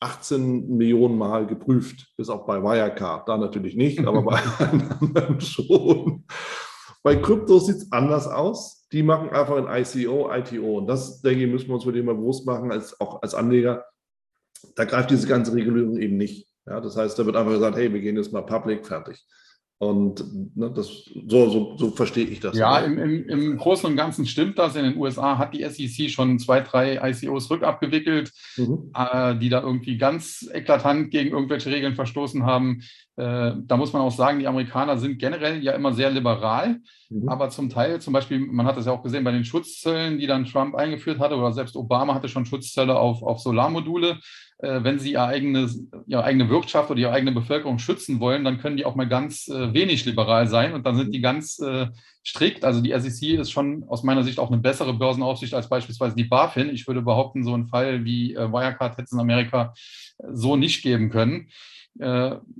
[0.00, 3.28] 18 Millionen Mal geprüft, bis auch bei Wirecard.
[3.28, 6.24] Da natürlich nicht, aber bei anderen schon.
[7.02, 8.86] Bei Kryptos sieht es anders aus.
[8.92, 10.78] Die machen einfach ein ICO, ITO.
[10.78, 13.34] Und das, denke ich, müssen wir uns für den mal bewusst machen, als, auch als
[13.34, 13.84] Anleger.
[14.76, 16.48] Da greift diese ganze Regulierung eben nicht.
[16.66, 19.24] Ja, das heißt, da wird einfach gesagt, hey, wir gehen jetzt mal public, fertig.
[19.80, 22.56] Und ne, das, so, so, so verstehe ich das.
[22.56, 24.74] Ja, im, im, im, Großen und Ganzen stimmt das.
[24.74, 28.90] In den USA hat die SEC schon zwei, drei ICOs rückabgewickelt, mhm.
[28.92, 32.80] äh, die da irgendwie ganz eklatant gegen irgendwelche Regeln verstoßen haben.
[33.14, 37.28] Äh, da muss man auch sagen, die Amerikaner sind generell ja immer sehr liberal, mhm.
[37.28, 40.26] aber zum Teil, zum Beispiel, man hat das ja auch gesehen bei den Schutzzöllen, die
[40.26, 44.18] dann Trump eingeführt hatte, oder selbst Obama hatte schon Schutzzölle auf, auf Solarmodule.
[44.60, 45.70] Äh, wenn sie ihre eigene,
[46.06, 49.46] ihre eigene Wirtschaft oder ihre eigene Bevölkerung schützen wollen, dann können die auch mal ganz
[49.46, 51.86] äh, wenig liberal sein und dann sind die ganz äh,
[52.26, 52.64] strikt.
[52.64, 56.24] Also die SEC ist schon aus meiner Sicht auch eine bessere Börsenaufsicht als beispielsweise die
[56.24, 56.70] BaFin.
[56.70, 59.72] Ich würde behaupten, so einen Fall wie Wirecard hätte es in Amerika
[60.32, 61.48] so nicht geben können.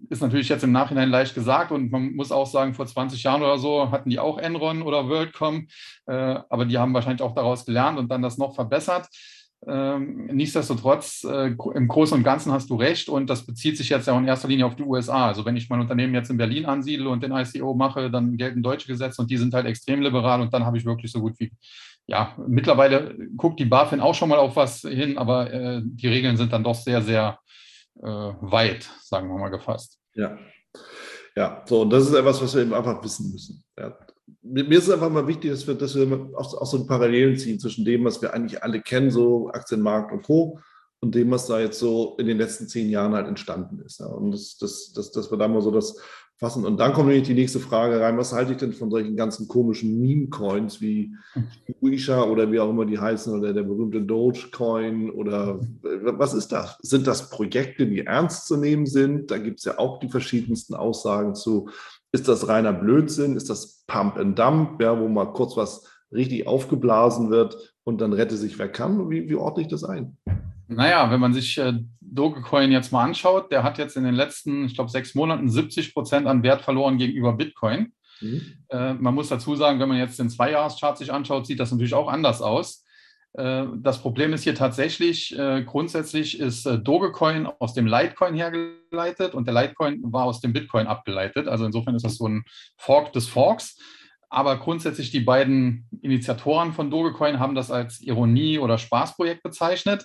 [0.09, 3.43] Ist natürlich jetzt im Nachhinein leicht gesagt und man muss auch sagen, vor 20 Jahren
[3.43, 5.69] oder so hatten die auch Enron oder WorldCom,
[6.07, 9.09] aber die haben wahrscheinlich auch daraus gelernt und dann das noch verbessert.
[9.67, 14.07] Ähm, nichtsdestotrotz, äh, im Großen und Ganzen hast du recht und das bezieht sich jetzt
[14.07, 15.27] ja in erster Linie auf die USA.
[15.27, 18.63] Also wenn ich mein Unternehmen jetzt in Berlin ansiedle und den ICO mache, dann gelten
[18.63, 21.35] deutsche Gesetze und die sind halt extrem liberal und dann habe ich wirklich so gut
[21.39, 21.53] wie,
[22.07, 26.37] ja, mittlerweile guckt die BaFin auch schon mal auf was hin, aber äh, die Regeln
[26.37, 27.39] sind dann doch sehr, sehr
[28.01, 29.99] äh, weit, sagen wir mal gefasst.
[30.15, 30.39] Ja.
[31.37, 33.63] Ja, so, und das ist etwas, was wir eben einfach wissen müssen.
[33.79, 33.97] Ja,
[34.43, 37.61] mir ist es einfach mal wichtig, dass wir, dass wir auch, auch so Parallelen ziehen
[37.61, 40.59] zwischen dem, was wir eigentlich alle kennen, so Aktienmarkt und Co.,
[41.01, 44.01] und dem, was da jetzt so in den letzten zehn Jahren halt entstanden ist.
[44.01, 44.07] Ja.
[44.07, 45.97] Und das, das, das, dass wir da mal so das
[46.39, 46.65] fassen.
[46.65, 49.49] Und dann kommt nämlich die nächste Frage rein, was halte ich denn von solchen ganzen
[49.49, 51.15] komischen Meme-Coins wie
[51.83, 56.79] Uisha oder wie auch immer die heißen oder der berühmte Dogecoin oder was ist das?
[56.81, 59.31] Sind das Projekte, die ernst zu nehmen sind?
[59.31, 61.71] Da gibt es ja auch die verschiedensten Aussagen zu.
[62.13, 63.37] Ist das reiner Blödsinn?
[63.37, 68.13] Ist das Pump and Dump, ja, wo mal kurz was richtig aufgeblasen wird und dann
[68.13, 69.11] rette sich wer kann?
[69.11, 70.17] Wie, wie ordne ich das ein?
[70.69, 74.67] Naja, wenn man sich äh, Dogecoin jetzt mal anschaut, der hat jetzt in den letzten,
[74.67, 77.93] ich glaube, sechs Monaten 70 Prozent an Wert verloren gegenüber Bitcoin.
[78.21, 78.43] Mhm.
[78.69, 81.95] Äh, man muss dazu sagen, wenn man jetzt den Zweijahreschart sich anschaut, sieht das natürlich
[81.95, 82.85] auch anders aus.
[83.35, 89.35] Äh, das Problem ist hier tatsächlich, äh, grundsätzlich ist äh, Dogecoin aus dem Litecoin hergeleitet
[89.35, 91.49] und der Litecoin war aus dem Bitcoin abgeleitet.
[91.49, 92.45] Also insofern ist das so ein
[92.77, 93.79] Fork des Forks.
[94.31, 100.05] Aber grundsätzlich die beiden Initiatoren von Dogecoin haben das als Ironie- oder Spaßprojekt bezeichnet.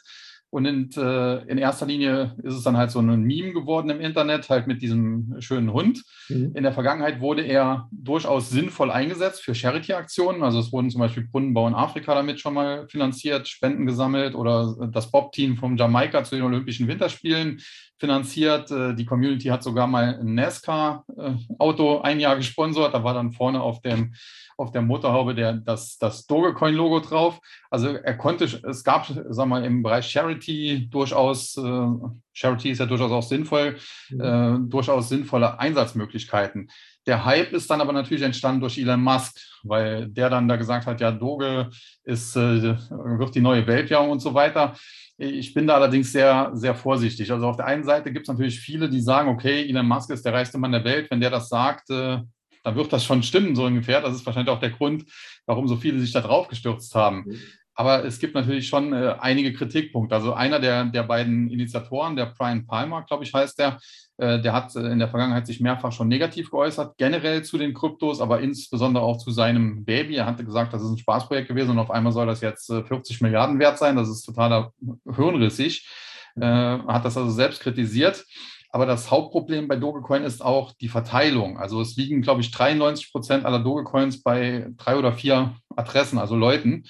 [0.53, 3.99] Und in, äh, in, erster Linie ist es dann halt so ein Meme geworden im
[3.99, 6.03] Internet, halt mit diesem schönen Hund.
[6.29, 6.51] Mhm.
[6.53, 10.43] In der Vergangenheit wurde er durchaus sinnvoll eingesetzt für Charity-Aktionen.
[10.43, 14.89] Also es wurden zum Beispiel Brunnenbau in Afrika damit schon mal finanziert, Spenden gesammelt oder
[14.91, 17.59] das Bob-Team von Jamaika zu den Olympischen Winterspielen
[17.97, 18.71] finanziert.
[18.71, 22.93] Äh, die Community hat sogar mal ein NASCAR-Auto ein Jahr gesponsert.
[22.93, 24.13] Da war dann vorne auf dem
[24.57, 27.39] auf der Motorhaube der, das, das Dogecoin-Logo drauf.
[27.69, 31.87] Also er konnte, es gab, sagen mal, im Bereich Charity durchaus, äh,
[32.33, 33.77] Charity ist ja durchaus auch sinnvoll,
[34.09, 34.21] mhm.
[34.21, 36.69] äh, durchaus sinnvolle Einsatzmöglichkeiten.
[37.05, 40.85] Der Hype ist dann aber natürlich entstanden durch Elon Musk, weil der dann da gesagt
[40.85, 41.69] hat, ja, Doge
[42.03, 44.75] ist, äh, wird die neue Weltwährung und so weiter.
[45.17, 47.31] Ich bin da allerdings sehr, sehr vorsichtig.
[47.31, 50.25] Also auf der einen Seite gibt es natürlich viele, die sagen, okay, Elon Musk ist
[50.25, 51.09] der reichste Mann der Welt.
[51.11, 52.19] Wenn der das sagt, äh,
[52.63, 54.01] dann wird das schon stimmen, so ungefähr.
[54.01, 55.05] Das ist wahrscheinlich auch der Grund,
[55.45, 57.25] warum so viele sich da drauf gestürzt haben.
[57.27, 57.39] Mhm.
[57.75, 60.13] Aber es gibt natürlich schon äh, einige Kritikpunkte.
[60.13, 63.79] Also einer der, der beiden Initiatoren, der Brian Palmer, glaube ich, heißt der,
[64.17, 67.73] äh, der hat äh, in der Vergangenheit sich mehrfach schon negativ geäußert, generell zu den
[67.73, 70.17] Kryptos, aber insbesondere auch zu seinem Baby.
[70.17, 73.21] Er hatte gesagt, das ist ein Spaßprojekt gewesen und auf einmal soll das jetzt 40
[73.21, 73.95] äh, Milliarden wert sein.
[73.95, 74.71] Das ist totaler
[75.15, 75.87] hirnrissig.
[76.35, 78.23] Äh, hat das also selbst kritisiert.
[78.69, 81.59] Aber das Hauptproblem bei Dogecoin ist auch die Verteilung.
[81.59, 86.35] Also es liegen, glaube ich, 93 Prozent aller Dogecoins bei drei oder vier Adressen, also
[86.35, 86.85] Leuten.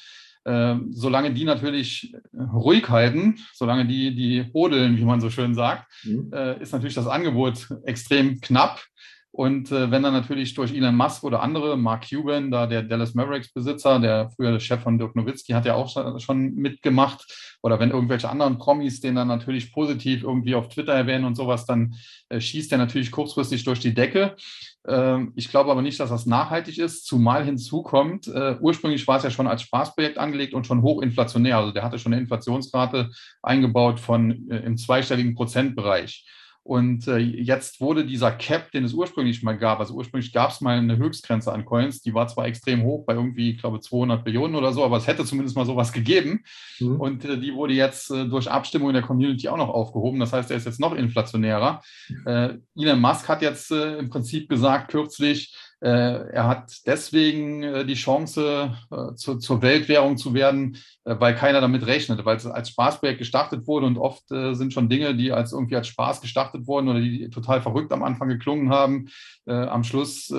[0.46, 5.90] Ähm, solange die natürlich ruhig halten, solange die, die hodeln, wie man so schön sagt,
[6.04, 6.32] mhm.
[6.34, 8.84] äh, ist natürlich das Angebot extrem knapp.
[9.36, 13.16] Und äh, wenn dann natürlich durch Elon Musk oder andere, Mark Cuban, da der Dallas
[13.16, 17.26] Mavericks Besitzer, der früher Chef von Dirk Nowitzki, hat ja auch schon mitgemacht.
[17.64, 21.66] Oder wenn irgendwelche anderen Promis den dann natürlich positiv irgendwie auf Twitter erwähnen und sowas,
[21.66, 21.96] dann
[22.30, 24.36] äh, schießt er natürlich kurzfristig durch die Decke.
[24.88, 29.18] Ähm, ich glaube aber nicht, dass das nachhaltig ist, zumal hinzu kommt, äh, ursprünglich war
[29.18, 31.58] es ja schon als Spaßprojekt angelegt und schon hochinflationär.
[31.58, 33.10] Also der hatte schon eine Inflationsrate
[33.42, 36.26] eingebaut von äh, im zweistelligen Prozentbereich.
[36.64, 40.62] Und äh, jetzt wurde dieser Cap, den es ursprünglich mal gab, also ursprünglich gab es
[40.62, 44.24] mal eine Höchstgrenze an Coins, die war zwar extrem hoch, bei irgendwie, ich glaube, 200
[44.24, 46.46] Billionen oder so, aber es hätte zumindest mal sowas gegeben.
[46.80, 47.02] Mhm.
[47.02, 50.22] Und äh, die wurde jetzt äh, durch Abstimmung in der Community auch noch aufgehoben.
[50.22, 51.82] Das heißt, er ist jetzt noch inflationärer.
[52.26, 55.54] Äh, Elon Musk hat jetzt äh, im Prinzip gesagt, kürzlich,
[55.90, 62.24] er hat deswegen äh, die Chance, äh, zur Weltwährung zu werden, weil keiner damit rechnet,
[62.24, 65.88] weil es als Spaßprojekt gestartet wurde und oft sind schon Dinge, die als irgendwie als
[65.90, 69.10] Spaß gestartet wurden oder die total verrückt am Anfang geklungen haben,
[69.46, 70.34] am Schluss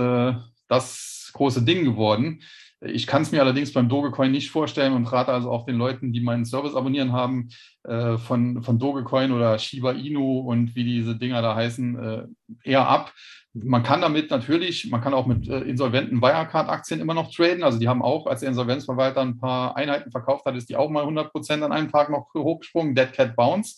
[0.69, 2.41] das große Ding geworden.
[2.87, 6.13] Ich kann es mir allerdings beim Dogecoin nicht vorstellen und rate also auch den Leuten,
[6.13, 7.49] die meinen Service abonnieren haben,
[7.83, 12.29] von, von Dogecoin oder Shiba Inu und wie diese Dinger da heißen,
[12.63, 13.13] eher ab,
[13.55, 17.63] man kann damit natürlich, man kann auch mit äh, insolventen Wirecard-Aktien immer noch traden.
[17.63, 20.91] Also die haben auch, als der Insolvenzverwalter ein paar Einheiten verkauft hat, ist die auch
[20.91, 22.97] mal 100 Prozent an einem Tag noch hochgesprungen.
[22.97, 23.77] Dead Cat Bounce.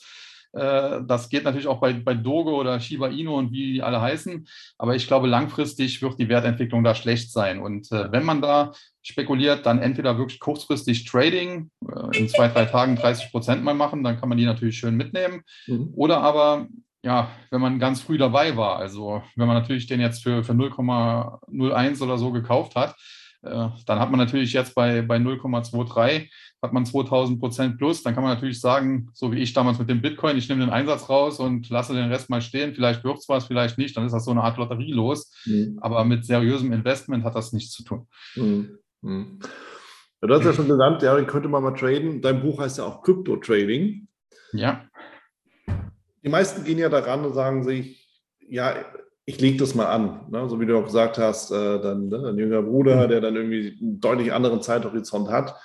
[0.57, 4.01] Äh, das geht natürlich auch bei, bei Doge oder Shiba Inu und wie die alle
[4.01, 4.47] heißen.
[4.79, 7.61] Aber ich glaube, langfristig wird die Wertentwicklung da schlecht sein.
[7.61, 12.65] Und äh, wenn man da spekuliert, dann entweder wirklich kurzfristig Trading, äh, in zwei, drei
[12.65, 15.43] Tagen 30 Prozent mal machen, dann kann man die natürlich schön mitnehmen.
[15.67, 15.93] Mhm.
[15.95, 16.67] Oder aber
[17.03, 18.79] ja, wenn man ganz früh dabei war.
[18.79, 22.97] Also wenn man natürlich den jetzt für, für 0,01 oder so gekauft hat,
[23.47, 26.29] dann hat man natürlich jetzt bei, bei 0,23
[26.63, 28.03] hat man 2000 Prozent plus.
[28.03, 30.73] Dann kann man natürlich sagen, so wie ich damals mit dem Bitcoin, ich nehme den
[30.73, 32.75] Einsatz raus und lasse den Rest mal stehen.
[32.75, 33.97] Vielleicht wird es was, vielleicht nicht.
[33.97, 35.33] Dann ist das so eine Art Lotterie los.
[35.45, 35.79] Mhm.
[35.81, 38.07] Aber mit seriösem Investment hat das nichts zu tun.
[38.35, 38.79] Mhm.
[39.03, 39.39] Mhm.
[40.21, 42.21] Du hast ja schon genannt, ja, den könnte man mal traden.
[42.21, 44.09] Dein Buch heißt ja auch Crypto Trading.
[44.53, 44.87] Ja
[46.27, 48.05] die meisten gehen ja daran und sagen sich,
[48.41, 48.75] ja,
[49.27, 50.21] ich lege das mal an.
[50.31, 50.49] Ne?
[50.49, 52.29] So wie du auch gesagt hast, äh, dann ne?
[52.29, 53.11] ein jüngerer Bruder, mhm.
[53.11, 55.57] der dann irgendwie einen deutlich anderen Zeithorizont hat.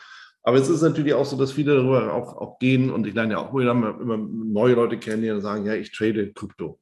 [0.44, 3.34] Aber es ist natürlich auch so, dass viele darüber auch, auch gehen und ich lerne
[3.34, 6.80] ja auch immer, immer neue Leute kennen, die dann sagen, ja, ich trade Krypto.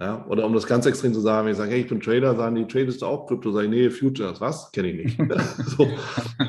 [0.00, 2.36] Ja, oder um das ganz extrem zu sagen, wenn ich sage, hey, ich bin Trader,
[2.36, 3.50] sagen die, tradest du auch Krypto?
[3.50, 4.70] Sage ich, nee, Futures, was?
[4.70, 5.18] Kenne ich nicht.
[5.76, 5.88] so,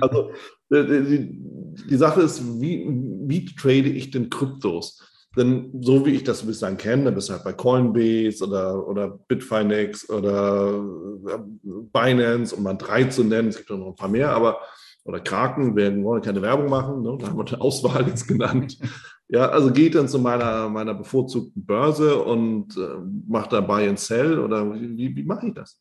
[0.01, 0.31] also
[0.69, 1.41] die,
[1.89, 2.85] die, Sache ist, wie,
[3.25, 5.01] wie trade ich denn Kryptos?
[5.39, 9.07] Denn so wie ich das bislang kenne, dann bist du halt bei Coinbase oder, oder
[9.07, 10.83] Bitfinex oder
[11.93, 14.59] Binance, um mal drei zu nennen, es gibt noch ein paar mehr, aber
[15.05, 17.17] oder Kraken, wir wollen keine Werbung machen, ne?
[17.17, 18.77] da haben wir eine Auswahl jetzt genannt.
[19.31, 22.95] Ja, also geht dann zu meiner, meiner bevorzugten Börse und äh,
[23.27, 25.79] macht da Buy and Sell oder wie, wie mache ich das?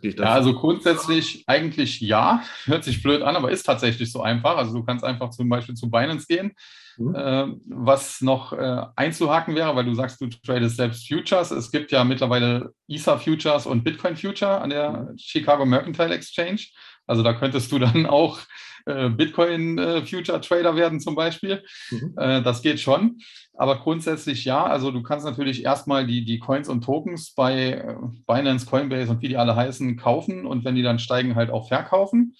[0.00, 4.56] Ja, also grundsätzlich eigentlich ja, hört sich blöd an, aber ist tatsächlich so einfach.
[4.56, 6.52] Also du kannst einfach zum Beispiel zu Binance gehen,
[7.00, 7.14] Mhm.
[7.14, 11.50] Äh, was noch äh, einzuhaken wäre, weil du sagst, du tradest selbst Futures.
[11.50, 15.18] Es gibt ja mittlerweile Ether Futures und Bitcoin Future an der mhm.
[15.18, 16.60] Chicago Mercantile Exchange.
[17.06, 18.38] Also da könntest du dann auch
[18.84, 21.62] äh, Bitcoin äh, Future Trader werden zum Beispiel.
[21.90, 22.14] Mhm.
[22.18, 23.18] Äh, das geht schon.
[23.54, 24.64] Aber grundsätzlich ja.
[24.64, 27.94] Also du kannst natürlich erstmal die, die Coins und Tokens bei äh,
[28.26, 31.68] Binance, Coinbase und wie die alle heißen kaufen und wenn die dann steigen, halt auch
[31.68, 32.34] verkaufen.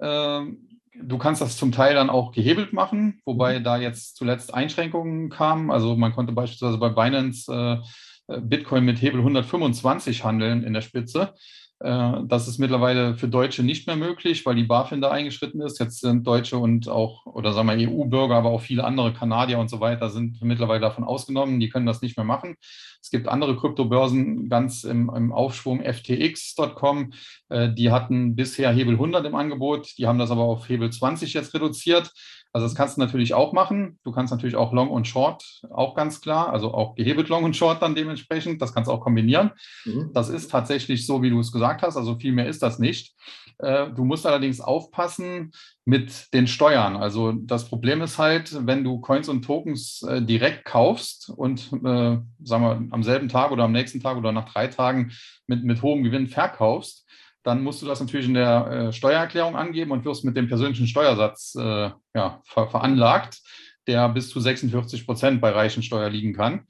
[0.00, 0.65] Ähm,
[1.02, 3.64] Du kannst das zum Teil dann auch gehebelt machen, wobei mhm.
[3.64, 5.70] da jetzt zuletzt Einschränkungen kamen.
[5.70, 11.34] Also man konnte beispielsweise bei Binance äh, Bitcoin mit Hebel 125 handeln in der Spitze.
[11.80, 15.78] Äh, das ist mittlerweile für Deutsche nicht mehr möglich, weil die BaFin da eingeschritten ist.
[15.78, 19.68] Jetzt sind Deutsche und auch, oder sagen wir EU-Bürger, aber auch viele andere Kanadier und
[19.68, 21.60] so weiter sind mittlerweile davon ausgenommen.
[21.60, 22.56] Die können das nicht mehr machen.
[23.02, 27.12] Es gibt andere Kryptobörsen ganz im, im Aufschwung, ftx.com.
[27.50, 29.92] Äh, die hatten bisher Hebel 100 im Angebot.
[29.98, 32.10] Die haben das aber auf Hebel 20 jetzt reduziert.
[32.56, 33.98] Also das kannst du natürlich auch machen.
[34.02, 36.54] Du kannst natürlich auch Long und Short, auch ganz klar.
[36.54, 38.62] Also auch gehebelt Long und Short dann dementsprechend.
[38.62, 39.50] Das kannst du auch kombinieren.
[39.84, 40.08] Mhm.
[40.14, 41.98] Das ist tatsächlich so, wie du es gesagt hast.
[41.98, 43.14] Also viel mehr ist das nicht.
[43.58, 45.50] Äh, du musst allerdings aufpassen
[45.84, 46.96] mit den Steuern.
[46.96, 52.16] Also das Problem ist halt, wenn du Coins und Tokens äh, direkt kaufst und äh,
[52.42, 55.12] sagen wir am selben Tag oder am nächsten Tag oder nach drei Tagen
[55.46, 57.06] mit, mit hohem Gewinn verkaufst,
[57.46, 60.88] dann musst du das natürlich in der äh, Steuererklärung angeben und wirst mit dem persönlichen
[60.88, 63.38] Steuersatz äh, ja, ver veranlagt,
[63.86, 66.66] der bis zu 46 Prozent bei Reichensteuer liegen kann.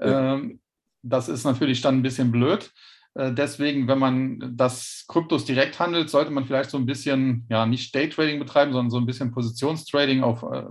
[0.00, 0.34] Ja.
[0.34, 0.60] Ähm,
[1.02, 2.72] das ist natürlich dann ein bisschen blöd.
[3.14, 7.66] Äh, deswegen, wenn man das Kryptos direkt handelt, sollte man vielleicht so ein bisschen, ja,
[7.66, 10.64] nicht Daytrading betreiben, sondern so ein bisschen Positionstrading auf, äh,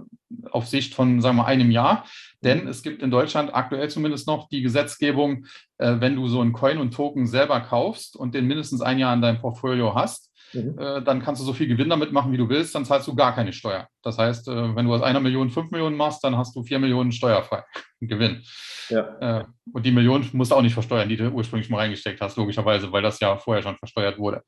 [0.52, 2.06] auf Sicht von, sagen wir, einem Jahr.
[2.42, 5.46] Denn es gibt in Deutschland aktuell zumindest noch die Gesetzgebung,
[5.78, 9.14] äh, wenn du so einen Coin und Token selber kaufst und den mindestens ein Jahr
[9.14, 11.04] in deinem Portfolio hast, mhm.
[11.06, 13.36] dann kannst du so viel Gewinn damit machen, wie du willst, dann zahlst du gar
[13.36, 13.88] keine Steuer.
[14.04, 17.12] Das heißt, wenn du aus einer Million fünf Millionen machst, dann hast du vier Millionen
[17.12, 17.64] steuerfrei
[18.02, 18.44] Gewinn.
[18.90, 19.40] Ja.
[19.40, 22.38] Äh, und die Million musst du auch nicht versteuern, die du ursprünglich mal reingesteckt hast,
[22.38, 24.42] logischerweise, weil das ja vorher schon versteuert wurde.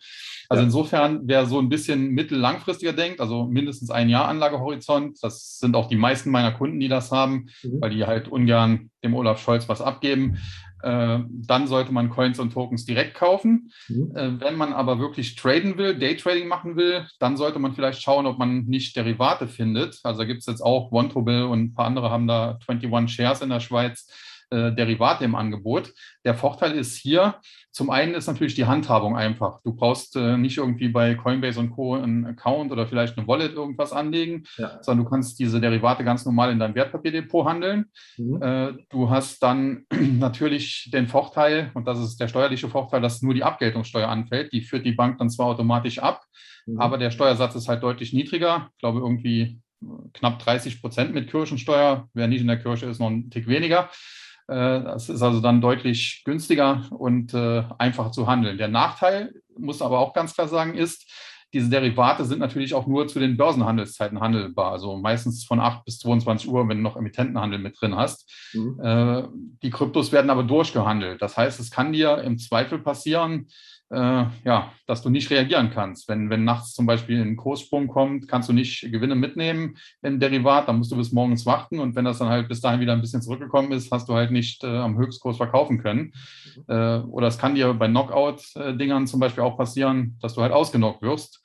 [0.49, 0.65] Also ja.
[0.65, 5.87] insofern, wer so ein bisschen mittel-langfristiger denkt, also mindestens ein Jahr Anlagehorizont, das sind auch
[5.87, 7.81] die meisten meiner Kunden, die das haben, mhm.
[7.81, 10.37] weil die halt ungern dem Olaf Scholz was abgeben.
[10.85, 13.71] Äh, dann sollte man Coins und Tokens direkt kaufen.
[13.87, 14.15] Mhm.
[14.15, 18.27] Äh, wenn man aber wirklich traden will, Daytrading machen will, dann sollte man vielleicht schauen,
[18.27, 19.99] ob man nicht Derivate findet.
[20.03, 23.49] Also gibt es jetzt auch OneTobill und ein paar andere haben da 21 Shares in
[23.49, 24.07] der Schweiz
[24.49, 25.93] äh, Derivate im Angebot.
[26.23, 27.35] Der Vorteil ist hier,
[27.71, 29.59] zum einen ist natürlich die Handhabung einfach.
[29.63, 31.95] Du brauchst äh, nicht irgendwie bei Coinbase und Co.
[31.95, 34.81] einen Account oder vielleicht eine Wallet irgendwas anlegen, ja.
[34.81, 37.85] sondern du kannst diese Derivate ganz normal in deinem Wertpapierdepot handeln.
[38.17, 38.41] Mhm.
[38.41, 43.33] Äh, du hast dann natürlich den Vorteil, und das ist der steuerliche Vorteil, dass nur
[43.33, 44.53] die Abgeltungssteuer anfällt.
[44.53, 46.23] Die führt die Bank dann zwar automatisch ab,
[46.65, 46.79] mhm.
[46.79, 48.69] aber der Steuersatz ist halt deutlich niedriger.
[48.71, 49.59] Ich glaube irgendwie
[50.13, 52.07] knapp 30 Prozent mit Kirchensteuer.
[52.13, 53.89] Wer nicht in der Kirche ist, noch ein Tick weniger.
[54.47, 58.57] Äh, das ist also dann deutlich günstiger und äh, einfacher zu handeln.
[58.57, 61.09] Der Nachteil, muss aber auch ganz klar sagen, ist,
[61.53, 65.99] diese Derivate sind natürlich auch nur zu den Börsenhandelszeiten handelbar, also meistens von 8 bis
[65.99, 68.29] 22 Uhr, wenn du noch Emittentenhandel mit drin hast.
[68.53, 68.79] Mhm.
[68.83, 69.23] Äh,
[69.63, 71.21] die Kryptos werden aber durchgehandelt.
[71.21, 73.47] Das heißt, es kann dir im Zweifel passieren,
[73.91, 76.07] äh, ja, dass du nicht reagieren kannst.
[76.09, 80.67] Wenn, wenn nachts zum Beispiel ein Kurssprung kommt, kannst du nicht Gewinne mitnehmen im Derivat,
[80.67, 83.01] dann musst du bis morgens warten und wenn das dann halt bis dahin wieder ein
[83.01, 86.13] bisschen zurückgekommen ist, hast du halt nicht äh, am Höchstkurs verkaufen können.
[86.55, 86.63] Mhm.
[86.67, 91.01] Äh, oder es kann dir bei Knockout-Dingern zum Beispiel auch passieren, dass du halt ausgenockt
[91.01, 91.43] wirst.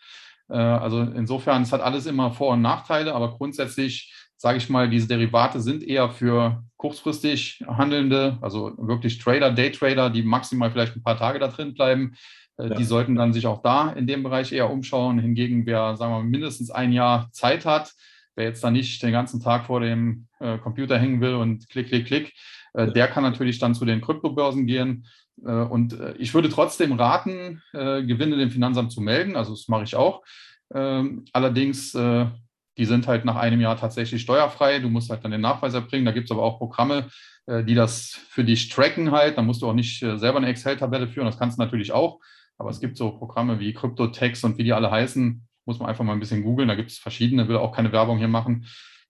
[0.49, 4.89] Äh, also insofern, es hat alles immer Vor- und Nachteile, aber grundsätzlich sage ich mal,
[4.89, 11.03] diese Derivate sind eher für kurzfristig Handelnde, also wirklich Trader, Daytrader, die maximal vielleicht ein
[11.03, 12.15] paar Tage da drin bleiben.
[12.57, 12.75] Äh, ja.
[12.75, 15.19] Die sollten dann sich auch da in dem Bereich eher umschauen.
[15.19, 17.93] Hingegen, wer, sagen wir, mindestens ein Jahr Zeit hat,
[18.35, 21.89] wer jetzt da nicht den ganzen Tag vor dem äh, Computer hängen will und klick,
[21.89, 22.33] klick, klick,
[22.73, 22.91] äh, ja.
[22.93, 25.05] der kann natürlich dann zu den Kryptobörsen gehen.
[25.45, 29.37] Äh, und ich würde trotzdem raten, Gewinne dem Finanzamt zu melden.
[29.37, 30.23] Also das mache ich auch.
[30.73, 31.95] Ähm, allerdings
[32.81, 34.79] die sind halt nach einem Jahr tatsächlich steuerfrei.
[34.79, 36.07] Du musst halt dann den Nachweis erbringen.
[36.07, 37.09] Da gibt es aber auch Programme,
[37.47, 39.37] äh, die das für dich tracken halt.
[39.37, 41.27] Da musst du auch nicht äh, selber eine Excel-Tabelle führen.
[41.27, 42.21] Das kannst du natürlich auch.
[42.57, 45.47] Aber es gibt so Programme wie CryptoTex und wie die alle heißen.
[45.67, 46.69] Muss man einfach mal ein bisschen googeln.
[46.69, 47.49] Da gibt es verschiedene.
[47.49, 48.65] Will auch keine Werbung hier machen.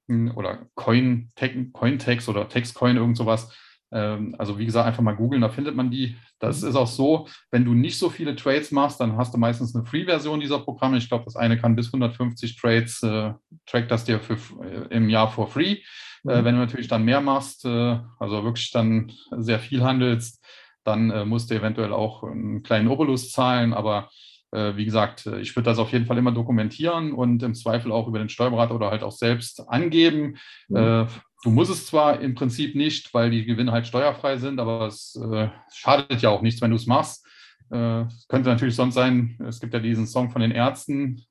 [0.09, 3.57] Hm, oder Cointex oder Textcoin, irgend sowas.
[3.93, 6.17] Ähm, also wie gesagt, einfach mal googeln, da findet man die.
[6.39, 9.75] Das ist auch so, wenn du nicht so viele Trades machst, dann hast du meistens
[9.75, 10.99] eine Free-Version dieser Programme.
[10.99, 13.33] Ich glaube, das eine kann bis 150 Trades, äh,
[13.67, 15.73] trackt das dir für, äh, im Jahr for free.
[15.73, 15.79] Äh,
[16.25, 16.31] mhm.
[16.31, 20.45] Äh, wenn du natürlich dann mehr machst, äh, also wirklich dann sehr viel handelst,
[20.85, 24.09] dann musst du eventuell auch einen kleinen Obolus zahlen, aber
[24.51, 28.19] wie gesagt, ich würde das auf jeden Fall immer dokumentieren und im Zweifel auch über
[28.19, 30.39] den Steuerberater oder halt auch selbst angeben.
[30.69, 31.07] Mhm.
[31.43, 35.17] Du musst es zwar im Prinzip nicht, weil die Gewinne halt steuerfrei sind, aber es
[35.17, 37.27] äh, schadet ja auch nichts, wenn du es machst.
[37.71, 41.25] Äh, könnte natürlich sonst sein, es gibt ja diesen Song von den Ärzten,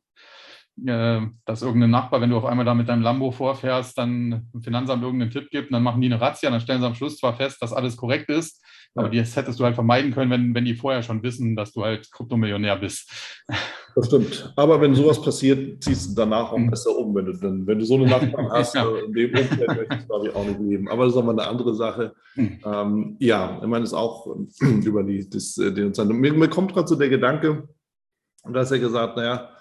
[0.84, 5.04] dass irgendein Nachbar, wenn du auf einmal da mit deinem Lambo vorfährst, dann im Finanzamt
[5.04, 7.62] irgendeinen Tipp gibt, dann machen die eine Razzia, dann stellen sie am Schluss zwar fest,
[7.62, 8.64] dass alles korrekt ist,
[8.96, 11.84] aber das hättest du halt vermeiden können, wenn, wenn die vorher schon wissen, dass du
[11.84, 13.12] halt Kryptomillionär bist.
[13.96, 14.54] Das stimmt.
[14.56, 16.70] Aber wenn sowas passiert, ziehst du danach auch mhm.
[16.70, 17.14] besser um.
[17.16, 18.86] Wenn du, dann, wenn du so eine Nachbarn hast, ja.
[18.86, 20.90] Äh, in dem Umfeld möchtest du, glaube ich, auch nicht leben.
[20.90, 22.14] Aber das ist aber eine andere Sache.
[22.36, 22.60] Mhm.
[22.64, 26.74] Ähm, ja, ich meine, es ist auch über die, das, äh, den mir, mir kommt
[26.74, 27.68] gerade so der Gedanke,
[28.44, 29.59] und da hast ja gesagt, naja, äh,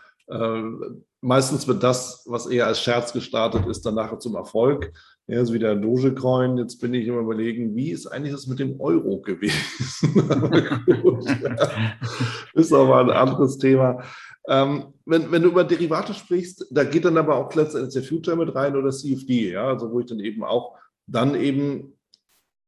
[1.20, 4.92] meistens wird das, was eher als Scherz gestartet ist, dann nachher zum Erfolg.
[5.26, 6.56] Ja, so wie der Dogecoin.
[6.58, 10.14] Jetzt bin ich immer überlegen, wie ist eigentlich das mit dem Euro gewesen?
[11.42, 11.96] ja.
[12.54, 14.02] Ist aber ein anderes Thema.
[14.48, 18.36] Ähm, wenn, wenn du über Derivate sprichst, da geht dann aber auch letztendlich der Future
[18.36, 20.74] mit rein oder CFD, ja, also wo ich dann eben auch
[21.06, 21.92] dann eben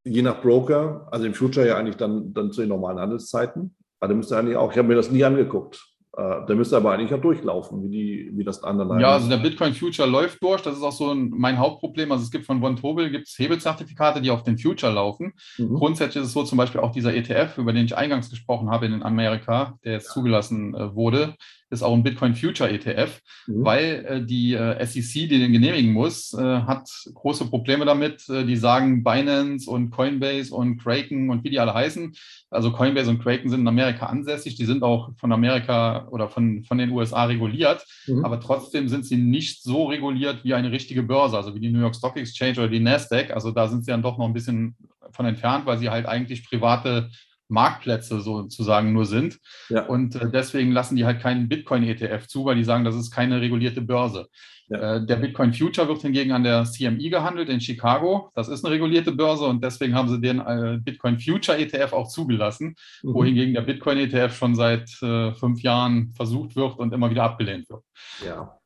[0.04, 4.08] je nach Broker, also im Future ja eigentlich dann, dann zu den normalen Handelszeiten, Aber
[4.08, 5.89] der müsste eigentlich auch, ich habe mir das nie angeguckt.
[6.16, 9.00] Äh, der müsste aber eigentlich auch durchlaufen, wie, die, wie das andere.
[9.00, 10.60] Ja, also der Bitcoin Future läuft durch.
[10.62, 12.10] Das ist auch so ein, mein Hauptproblem.
[12.10, 15.34] Also es gibt von Von Tobel gibt's Hebelzertifikate, die auf den Future laufen.
[15.58, 15.74] Mhm.
[15.74, 18.86] Grundsätzlich ist es so zum Beispiel auch dieser ETF, über den ich eingangs gesprochen habe
[18.86, 21.36] in Amerika, der jetzt zugelassen äh, wurde,
[21.70, 23.64] ist auch ein Bitcoin Future ETF, mhm.
[23.64, 28.28] weil äh, die äh, SEC, die den genehmigen muss, äh, hat große Probleme damit.
[28.28, 32.14] Äh, die sagen Binance und Coinbase und Kraken und wie die alle heißen.
[32.50, 34.56] Also Coinbase und Kraken sind in Amerika ansässig.
[34.56, 37.86] Die sind auch von Amerika oder von, von den USA reguliert.
[38.06, 38.24] Mhm.
[38.24, 41.80] Aber trotzdem sind sie nicht so reguliert wie eine richtige Börse, also wie die New
[41.80, 43.30] York Stock Exchange oder die Nasdaq.
[43.30, 44.76] Also da sind sie dann doch noch ein bisschen
[45.12, 47.10] von entfernt, weil sie halt eigentlich private
[47.50, 49.38] Marktplätze sozusagen nur sind.
[49.68, 49.86] Ja.
[49.86, 53.40] Und äh, deswegen lassen die halt keinen Bitcoin-ETF zu, weil die sagen, das ist keine
[53.40, 54.28] regulierte Börse.
[54.68, 54.96] Ja.
[54.96, 58.30] Äh, der Bitcoin Future wird hingegen an der CME gehandelt in Chicago.
[58.34, 62.08] Das ist eine regulierte Börse und deswegen haben sie den äh, Bitcoin Future ETF auch
[62.08, 63.14] zugelassen, mhm.
[63.14, 67.68] wohingegen der Bitcoin ETF schon seit äh, fünf Jahren versucht wird und immer wieder abgelehnt
[67.68, 67.82] wird.
[68.24, 68.59] Ja.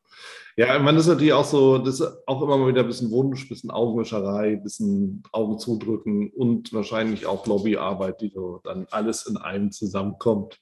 [0.56, 3.44] Ja, man ist natürlich auch so, das ist auch immer mal wieder ein bisschen Wunsch,
[3.44, 9.26] ein bisschen Augenwischerei, ein bisschen Augen zudrücken und wahrscheinlich auch Lobbyarbeit, die so dann alles
[9.26, 10.60] in einem zusammenkommt.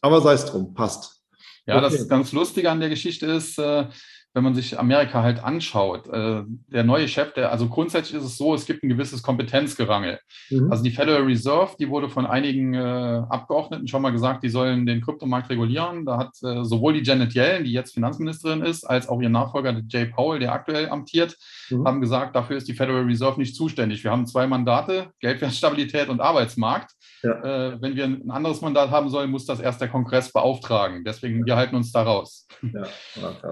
[0.00, 1.22] Aber sei es drum, passt.
[1.66, 1.96] Ja, okay.
[1.96, 3.86] das ganz Lustige an der Geschichte ist, äh,
[4.34, 8.36] wenn man sich Amerika halt anschaut, äh, der neue Chef, der, also grundsätzlich ist es
[8.36, 10.20] so, es gibt ein gewisses Kompetenzgerangel.
[10.50, 10.70] Mhm.
[10.70, 14.86] Also die Federal Reserve, die wurde von einigen äh, Abgeordneten schon mal gesagt, die sollen
[14.86, 16.04] den Kryptomarkt regulieren.
[16.04, 19.80] Da hat äh, sowohl die Janet Yellen, die jetzt Finanzministerin ist, als auch ihr Nachfolger
[19.88, 21.36] Jay Powell, der aktuell amtiert,
[21.70, 21.86] mhm.
[21.86, 24.04] haben gesagt, dafür ist die Federal Reserve nicht zuständig.
[24.04, 26.92] Wir haben zwei Mandate, Geldwertstabilität und Arbeitsmarkt.
[27.22, 27.32] Ja.
[27.42, 31.02] Äh, wenn wir ein anderes Mandat haben sollen, muss das erst der Kongress beauftragen.
[31.04, 32.46] Deswegen, wir halten uns da raus.
[32.62, 32.84] Ja.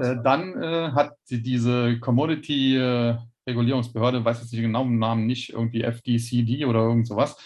[0.01, 3.17] Äh, dann äh, hat diese Commodity äh,
[3.47, 7.37] Regulierungsbehörde, weiß jetzt nicht genau den Namen, nicht irgendwie FDCD oder irgend sowas.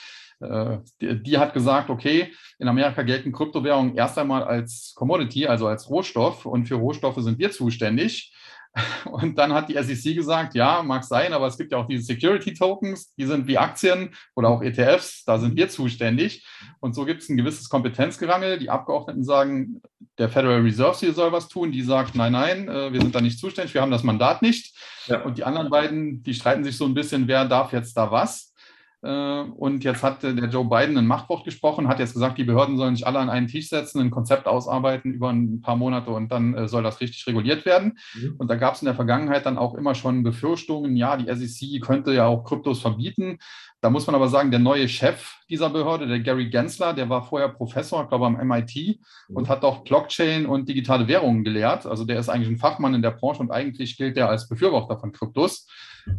[0.40, 5.66] Äh, die, die, hat gesagt, okay, in Amerika gelten Kryptowährungen erst einmal als Commodity, also
[5.66, 8.32] als Rohstoff, und für Rohstoffe sind wir zuständig.
[9.04, 12.04] Und dann hat die SEC gesagt, ja, mag sein, aber es gibt ja auch diese
[12.04, 16.46] Security Tokens, die sind wie Aktien oder auch ETFs, da sind wir zuständig.
[16.78, 18.58] Und so gibt es ein gewisses Kompetenzgerangel.
[18.58, 19.82] Die Abgeordneten sagen,
[20.18, 21.72] der Federal Reserve hier soll was tun.
[21.72, 24.76] Die sagt, nein, nein, äh, wir sind da nicht zuständig, wir haben das Mandat nicht.
[25.06, 25.22] Ja.
[25.22, 28.49] Und die anderen beiden, die streiten sich so ein bisschen, wer darf jetzt da was.
[29.02, 32.76] Äh, und jetzt hat der Joe Biden ein Machtwort gesprochen, hat jetzt gesagt, die Behörden
[32.76, 36.30] sollen sich alle an einen Tisch setzen, ein Konzept ausarbeiten über ein paar Monate und
[36.30, 37.98] dann äh, soll das richtig reguliert werden.
[38.14, 38.34] Mhm.
[38.38, 41.80] Und da gab es in der Vergangenheit dann auch immer schon Befürchtungen, ja, die SEC
[41.80, 43.38] könnte ja auch Kryptos verbieten.
[43.80, 47.22] Da muss man aber sagen, der neue Chef dieser Behörde, der Gary Gensler, der war
[47.22, 48.98] vorher Professor, glaube am MIT
[49.28, 49.36] mhm.
[49.36, 51.86] und hat auch Blockchain und digitale Währungen gelehrt.
[51.86, 54.98] Also der ist eigentlich ein Fachmann in der Branche und eigentlich gilt er als Befürworter
[54.98, 55.66] von Kryptos.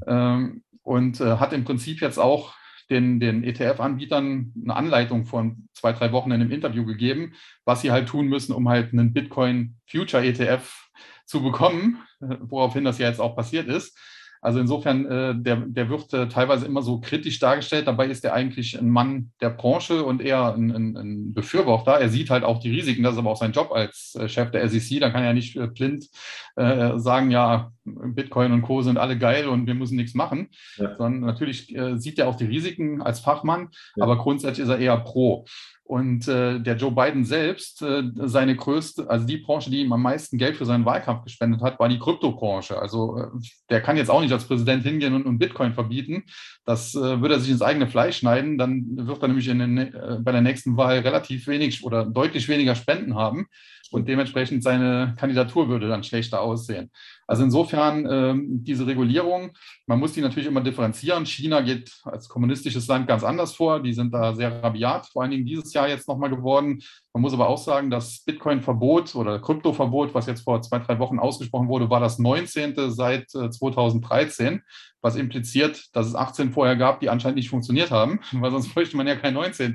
[0.07, 2.55] Ähm, und äh, hat im Prinzip jetzt auch
[2.91, 7.33] den, den ETF-Anbietern eine Anleitung von zwei, drei Wochen in einem Interview gegeben,
[7.65, 10.89] was sie halt tun müssen, um halt einen Bitcoin Future ETF
[11.25, 13.97] zu bekommen, woraufhin das ja jetzt auch passiert ist.
[14.43, 17.85] Also insofern, äh, der, der wird äh, teilweise immer so kritisch dargestellt.
[17.85, 21.99] Dabei ist er eigentlich ein Mann der Branche und eher ein, ein, ein, Befürworter.
[21.99, 23.03] Er sieht halt auch die Risiken.
[23.03, 24.99] Das ist aber auch sein Job als äh, Chef der SEC.
[24.99, 26.07] Da kann er nicht äh, blind
[26.55, 28.81] äh, sagen, ja, Bitcoin und Co.
[28.81, 30.49] sind alle geil und wir müssen nichts machen.
[30.77, 30.95] Ja.
[30.95, 34.03] Sondern natürlich äh, sieht er auch die Risiken als Fachmann, ja.
[34.03, 35.45] aber grundsätzlich ist er eher pro.
[35.83, 40.01] Und äh, der Joe Biden selbst, äh, seine größte, also die Branche, die ihm am
[40.01, 42.79] meisten Geld für seinen Wahlkampf gespendet hat, war die Kryptobranche.
[42.79, 43.27] Also äh,
[43.69, 46.23] der kann jetzt auch nicht als Präsident hingehen und, und Bitcoin verbieten.
[46.63, 48.57] Das äh, würde er sich ins eigene Fleisch schneiden.
[48.57, 52.75] Dann wird er nämlich den, äh, bei der nächsten Wahl relativ wenig oder deutlich weniger
[52.75, 53.47] Spenden haben
[53.91, 56.91] und dementsprechend seine Kandidatur würde dann schlechter aussehen.
[57.31, 59.51] Also insofern ähm, diese Regulierung,
[59.87, 61.25] man muss die natürlich immer differenzieren.
[61.25, 63.81] China geht als kommunistisches Land ganz anders vor.
[63.81, 66.83] Die sind da sehr rabiat, vor allen Dingen dieses Jahr jetzt nochmal geworden.
[67.13, 71.19] Man muss aber auch sagen, das Bitcoin-Verbot oder Krypto-Verbot, was jetzt vor zwei, drei Wochen
[71.19, 72.73] ausgesprochen wurde, war das 19.
[72.89, 74.59] seit 2013, äh,
[75.01, 78.97] was impliziert, dass es 18 vorher gab, die anscheinend nicht funktioniert haben, weil sonst bräuchte
[78.97, 79.73] man ja kein 19.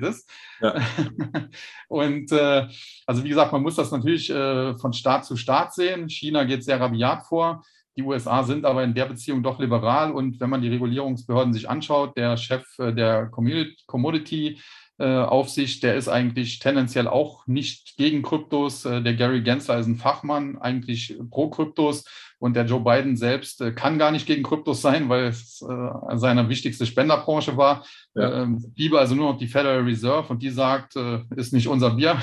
[0.61, 0.75] Ja.
[1.87, 2.67] Und äh,
[3.05, 6.09] also wie gesagt, man muss das natürlich äh, von Staat zu Staat sehen.
[6.09, 7.46] China geht sehr rabiat vor.
[7.95, 10.11] Die USA sind aber in der Beziehung doch liberal.
[10.11, 13.29] Und wenn man die Regulierungsbehörden sich anschaut, der Chef äh, der
[13.87, 14.59] Commodity
[14.99, 18.83] Aufsicht, der ist eigentlich tendenziell auch nicht gegen Kryptos.
[18.83, 22.03] Äh, der Gary Gensler ist ein Fachmann, eigentlich pro Kryptos.
[22.39, 26.49] Und der Joe Biden selbst äh, kann gar nicht gegen Kryptos sein, weil es seine
[26.49, 27.85] wichtigste Spenderbranche war.
[28.13, 28.43] Ja.
[28.43, 30.95] Ähm, liebe also nur noch die Federal Reserve und die sagt,
[31.35, 32.17] ist nicht unser Bier.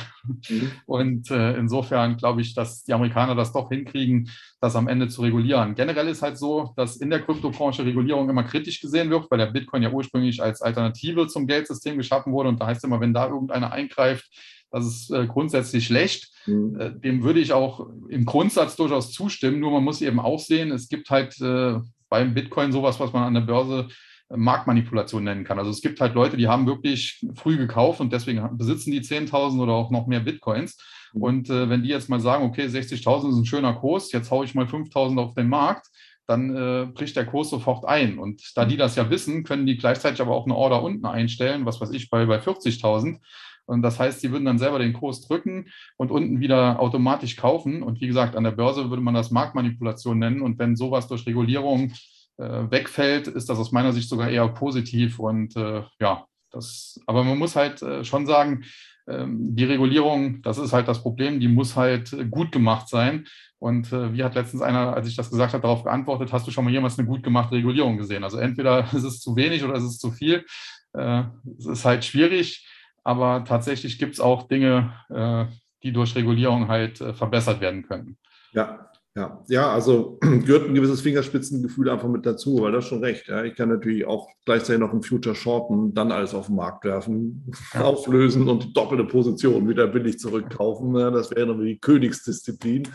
[0.48, 0.70] Mhm.
[0.86, 5.74] Und insofern glaube ich, dass die Amerikaner das doch hinkriegen, das am Ende zu regulieren.
[5.74, 9.46] Generell ist halt so, dass in der Kryptobranche Regulierung immer kritisch gesehen wird, weil der
[9.46, 13.28] Bitcoin ja ursprünglich als Alternative zum Geldsystem geschaffen wurde und da heißt immer, wenn da
[13.28, 14.28] irgendeiner eingreift,
[14.74, 16.32] Das ist äh, grundsätzlich schlecht.
[16.46, 16.80] Mhm.
[16.80, 19.60] Äh, dem würde ich auch im Grundsatz durchaus zustimmen.
[19.60, 23.22] Nur man muss eben auch sehen, es gibt halt äh, beim Bitcoin sowas, was man
[23.22, 23.86] an der Börse
[24.30, 25.60] äh, Marktmanipulation nennen kann.
[25.60, 29.62] Also es gibt halt Leute, die haben wirklich früh gekauft und deswegen besitzen die 10.000
[29.62, 30.76] oder auch noch mehr Bitcoins.
[31.12, 31.22] Mhm.
[31.22, 34.44] Und äh, wenn die jetzt mal sagen, okay, 60.000 ist ein schöner Kurs, jetzt haue
[34.44, 35.86] ich mal 5.000 auf den Markt,
[36.26, 38.18] dann äh, bricht der Kurs sofort ein.
[38.18, 41.64] Und da die das ja wissen, können die gleichzeitig aber auch eine Order unten einstellen,
[41.64, 43.20] was weiß ich, bei, bei 40.000.
[43.66, 47.82] Und das heißt, sie würden dann selber den Kurs drücken und unten wieder automatisch kaufen.
[47.82, 50.42] Und wie gesagt, an der Börse würde man das Marktmanipulation nennen.
[50.42, 51.92] Und wenn sowas durch Regulierung
[52.36, 55.18] äh, wegfällt, ist das aus meiner Sicht sogar eher positiv.
[55.18, 58.64] Und äh, ja, das, aber man muss halt äh, schon sagen,
[59.06, 63.26] ähm, die Regulierung, das ist halt das Problem, die muss halt gut gemacht sein.
[63.58, 66.50] Und äh, wie hat letztens einer, als ich das gesagt habe, darauf geantwortet, hast du
[66.50, 68.24] schon mal jemals eine gut gemachte Regulierung gesehen?
[68.24, 70.44] Also entweder ist es zu wenig oder ist es zu viel.
[70.92, 71.24] Äh,
[71.58, 72.66] es ist halt schwierig,
[73.04, 75.44] aber tatsächlich gibt es auch Dinge, äh,
[75.82, 78.16] die durch Regulierung halt äh, verbessert werden können.
[78.52, 83.28] Ja, ja, ja, also gehört ein gewisses Fingerspitzengefühl einfach mit dazu, weil das schon recht.
[83.28, 83.44] Ja.
[83.44, 87.52] Ich kann natürlich auch gleichzeitig noch im Future shorten, dann alles auf den Markt werfen,
[87.72, 87.82] ja.
[87.84, 90.96] auflösen und die doppelte Position wieder billig zurückkaufen.
[90.96, 92.88] Ja, das wäre dann die Königsdisziplin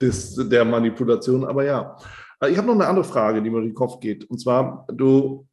[0.00, 1.44] des, der Manipulation.
[1.44, 1.96] Aber ja,
[2.40, 4.30] äh, ich habe noch eine andere Frage, die mir durch den Kopf geht.
[4.30, 5.48] Und zwar, du,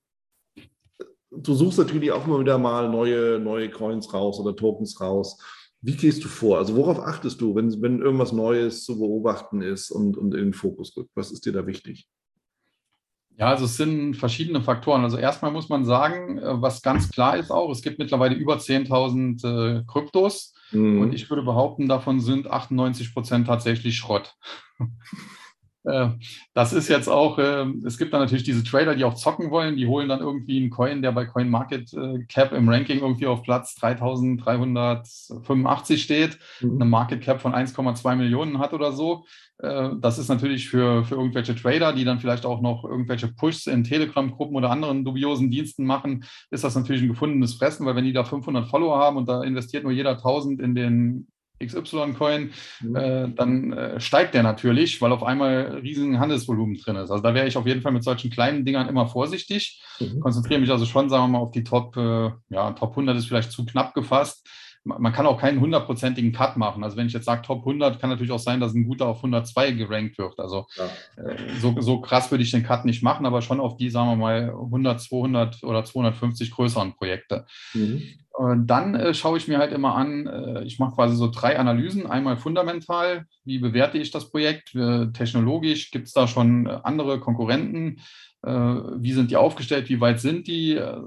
[1.31, 5.37] du suchst natürlich auch immer wieder mal neue, neue Coins raus oder Tokens raus.
[5.81, 6.59] Wie gehst du vor?
[6.59, 10.53] Also worauf achtest du, wenn, wenn irgendwas Neues zu beobachten ist und, und in den
[10.53, 11.09] Fokus rückt?
[11.15, 12.07] Was ist dir da wichtig?
[13.37, 15.03] Ja, also es sind verschiedene Faktoren.
[15.03, 18.57] Also erstmal muss man sagen, äh, was ganz klar ist auch, es gibt mittlerweile über
[18.57, 21.01] 10.000 äh, Kryptos mhm.
[21.01, 24.35] und ich würde behaupten, davon sind 98 Prozent tatsächlich Schrott.
[25.83, 26.09] Äh,
[26.53, 29.75] das ist jetzt auch, ähm, es gibt dann natürlich diese Trader, die auch zocken wollen,
[29.75, 33.25] die holen dann irgendwie einen Coin, der bei Coin Market äh, Cap im Ranking irgendwie
[33.27, 36.75] auf Platz 3385 steht, mhm.
[36.75, 39.25] eine Market Cap von 1,2 Millionen hat oder so.
[39.57, 43.67] Äh, das ist natürlich für, für irgendwelche Trader, die dann vielleicht auch noch irgendwelche Pushs
[43.67, 48.05] in Telegram-Gruppen oder anderen dubiosen Diensten machen, ist das natürlich ein gefundenes Fressen, weil wenn
[48.05, 51.27] die da 500 Follower haben und da investiert nur jeder 1000 in den
[51.65, 52.51] XY-Coin,
[52.81, 52.95] mhm.
[52.95, 57.11] äh, dann äh, steigt der natürlich, weil auf einmal riesigen Handelsvolumen drin ist.
[57.11, 59.81] Also da wäre ich auf jeden Fall mit solchen kleinen Dingern immer vorsichtig.
[59.99, 60.19] Mhm.
[60.19, 63.27] Konzentriere mich also schon, sagen wir mal, auf die Top, äh, ja, Top 100 ist
[63.27, 64.47] vielleicht zu knapp gefasst
[64.83, 66.83] man kann auch keinen hundertprozentigen Cut machen.
[66.83, 69.17] Also wenn ich jetzt sage Top 100, kann natürlich auch sein, dass ein guter auf
[69.17, 70.39] 102 gerankt wird.
[70.39, 71.23] Also ja.
[71.23, 74.09] äh, so, so krass würde ich den Cut nicht machen, aber schon auf die, sagen
[74.09, 77.45] wir mal, 100, 200 oder 250 größeren Projekte.
[77.73, 78.01] Mhm.
[78.65, 82.07] dann äh, schaue ich mir halt immer an, äh, ich mache quasi so drei Analysen.
[82.07, 84.75] Einmal fundamental, wie bewerte ich das Projekt?
[85.13, 88.01] technologisch gibt es da schon äh, andere Konkurrenten?
[88.43, 90.73] Äh, wie sind die aufgestellt, wie weit sind die.
[90.73, 90.97] Äh,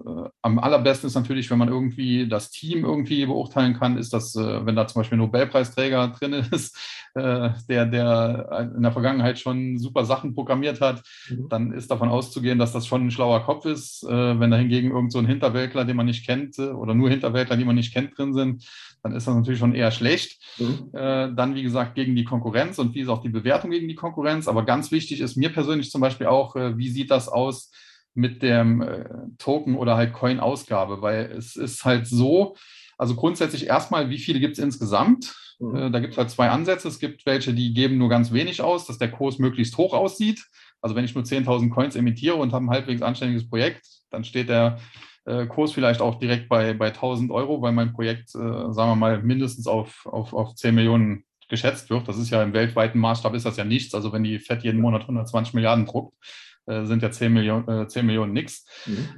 [0.41, 4.65] am allerbesten ist natürlich, wenn man irgendwie das Team irgendwie beurteilen kann, ist das, äh,
[4.65, 6.77] wenn da zum Beispiel ein Nobelpreisträger drin ist,
[7.17, 11.49] der, der in der Vergangenheit schon super Sachen programmiert hat, mhm.
[11.49, 14.03] dann ist davon auszugehen, dass das schon ein schlauer Kopf ist.
[14.03, 17.65] Wenn da hingegen irgend so ein Hinterwäldler, den man nicht kennt, oder nur Hinterwäldler, die
[17.65, 18.65] man nicht kennt, drin sind,
[19.05, 20.41] dann ist das natürlich schon eher schlecht.
[20.59, 20.89] Mhm.
[20.93, 24.49] Dann, wie gesagt, gegen die Konkurrenz und wie ist auch die Bewertung gegen die Konkurrenz.
[24.49, 27.71] Aber ganz wichtig ist mir persönlich zum Beispiel auch, wie sieht das das aus
[28.15, 29.05] mit dem äh,
[29.39, 32.57] Token oder halt Coin-Ausgabe, weil es ist halt so,
[32.97, 35.35] also grundsätzlich erstmal, wie viele gibt es insgesamt?
[35.59, 35.77] Mhm.
[35.77, 36.89] Äh, da gibt es halt zwei Ansätze.
[36.89, 40.45] Es gibt welche, die geben nur ganz wenig aus, dass der Kurs möglichst hoch aussieht.
[40.81, 44.49] Also wenn ich nur 10.000 Coins emitiere und habe ein halbwegs anständiges Projekt, dann steht
[44.49, 44.79] der
[45.25, 48.97] äh, Kurs vielleicht auch direkt bei, bei 1.000 Euro, weil mein Projekt, äh, sagen wir
[48.97, 52.07] mal, mindestens auf, auf, auf 10 Millionen geschätzt wird.
[52.09, 53.95] Das ist ja im weltweiten Maßstab ist das ja nichts.
[53.95, 56.15] Also wenn die FED jeden Monat 120 Milliarden druckt,
[56.67, 58.67] sind ja 10 Millionen, äh, 10 Millionen nix.
[58.87, 59.09] Mhm.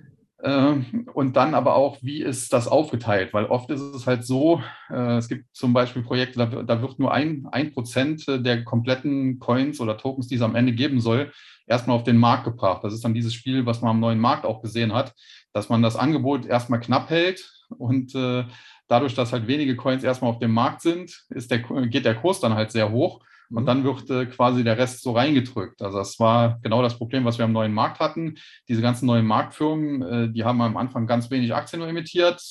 [0.43, 3.33] Ähm, und dann aber auch, wie ist das aufgeteilt?
[3.33, 7.13] Weil oft ist es halt so, äh, es gibt zum Beispiel Projekte, da, wird nur
[7.13, 11.33] ein, ein Prozent der kompletten Coins oder Tokens, die es am Ende geben soll,
[11.67, 12.85] erstmal auf den Markt gebracht.
[12.85, 15.15] Das ist dann dieses Spiel, was man am neuen Markt auch gesehen hat,
[15.53, 18.45] dass man das Angebot erstmal knapp hält und äh,
[18.89, 22.41] dadurch, dass halt wenige Coins erstmal auf dem Markt sind, ist der, geht der Kurs
[22.41, 23.21] dann halt sehr hoch.
[23.51, 23.67] Und mhm.
[23.67, 25.83] dann wird äh, quasi der Rest so reingedrückt.
[25.83, 28.37] Also das war genau das Problem, was wir am neuen Markt hatten.
[28.69, 32.43] Diese ganzen neuen Marktfirmen, äh, die haben am Anfang ganz wenig Aktien nur emittiert.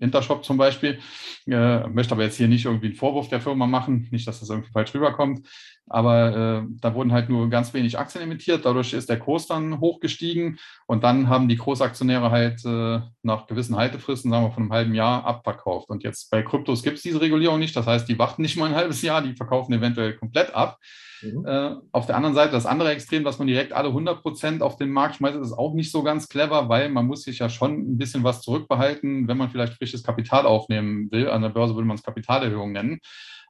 [0.00, 0.98] Intershop zum Beispiel.
[1.46, 4.50] Äh, möchte aber jetzt hier nicht irgendwie einen Vorwurf der Firma machen, nicht, dass das
[4.50, 5.46] irgendwie falsch rüberkommt.
[5.90, 8.64] Aber äh, da wurden halt nur ganz wenig Aktien emittiert.
[8.64, 10.58] Dadurch ist der Kurs dann hochgestiegen.
[10.86, 14.94] Und dann haben die Großaktionäre halt äh, nach gewissen Haltefristen, sagen wir von einem halben
[14.94, 15.88] Jahr, abverkauft.
[15.90, 17.76] Und jetzt bei Kryptos gibt es diese Regulierung nicht.
[17.76, 20.78] Das heißt, die warten nicht mal ein halbes Jahr, die verkaufen eventuell komplett ab.
[21.22, 21.46] Mhm.
[21.46, 24.76] Äh, auf der anderen Seite, das andere Extrem, dass man direkt alle 100 Prozent auf
[24.76, 27.92] den Markt schmeißt, ist auch nicht so ganz clever, weil man muss sich ja schon
[27.92, 31.28] ein bisschen was zurückbehalten, wenn man vielleicht frisches Kapital aufnehmen will.
[31.30, 33.00] An der Börse würde man es Kapitalerhöhung nennen.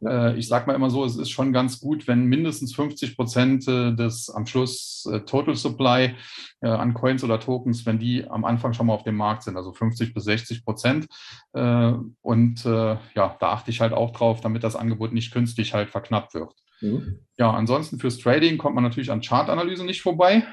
[0.05, 3.69] Äh, ich sage mal immer so, es ist schon ganz gut, wenn mindestens 50 Prozent
[3.69, 6.15] äh, des am Schluss äh, Total Supply
[6.61, 9.73] an Coins oder Tokens, wenn die am Anfang schon mal auf dem Markt sind, also
[9.73, 11.07] 50 bis 60 Prozent.
[11.53, 16.35] Und ja, da achte ich halt auch drauf, damit das Angebot nicht künstlich halt verknappt
[16.35, 16.53] wird.
[16.81, 17.21] Mhm.
[17.37, 20.45] Ja, ansonsten fürs Trading kommt man natürlich an Chartanalyse nicht vorbei.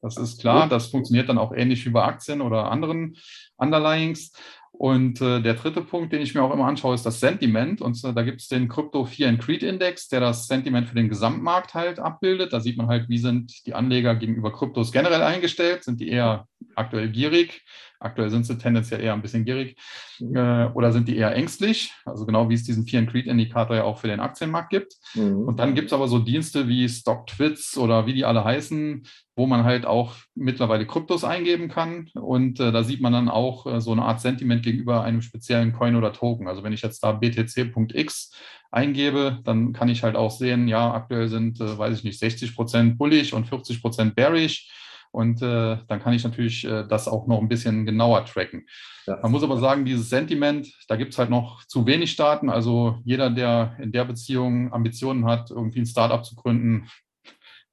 [0.00, 0.68] Das ist klar.
[0.68, 3.16] Das funktioniert dann auch ähnlich wie bei Aktien oder anderen
[3.56, 4.32] Underlyings.
[4.72, 7.80] Und äh, der dritte Punkt, den ich mir auch immer anschaue, ist das Sentiment.
[7.80, 10.94] Und äh, da gibt es den Crypto Fear and Creed Index, der das Sentiment für
[10.94, 12.52] den Gesamtmarkt halt abbildet.
[12.52, 15.84] Da sieht man halt, wie sind die Anleger gegenüber Kryptos generell eingestellt.
[15.84, 17.62] Sind die eher aktuell gierig?
[18.02, 19.76] Aktuell sind sie tendenziell eher ein bisschen gierig.
[20.18, 20.36] Mhm.
[20.36, 21.92] Äh, oder sind die eher ängstlich?
[22.04, 24.96] Also genau wie es diesen Fear and Creed Indikator ja auch für den Aktienmarkt gibt.
[25.14, 25.48] Mhm.
[25.48, 29.02] Und dann gibt es aber so Dienste wie StockTwits oder wie die alle heißen,
[29.36, 32.08] wo man halt auch mittlerweile Kryptos eingeben kann.
[32.14, 35.72] Und äh, da sieht man dann auch äh, so eine Art Sentiment gegenüber einem speziellen
[35.72, 36.48] Coin oder Token.
[36.48, 38.32] Also wenn ich jetzt da btc.x
[38.70, 42.54] eingebe, dann kann ich halt auch sehen, ja, aktuell sind, äh, weiß ich nicht, 60
[42.54, 44.70] Prozent bullig und 40 Prozent bearish.
[45.12, 48.66] Und äh, dann kann ich natürlich äh, das auch noch ein bisschen genauer tracken.
[49.06, 49.18] Ja.
[49.22, 52.48] Man muss aber sagen, dieses Sentiment, da gibt es halt noch zu wenig Staaten.
[52.48, 56.88] Also jeder, der in der Beziehung Ambitionen hat, irgendwie ein Startup zu gründen,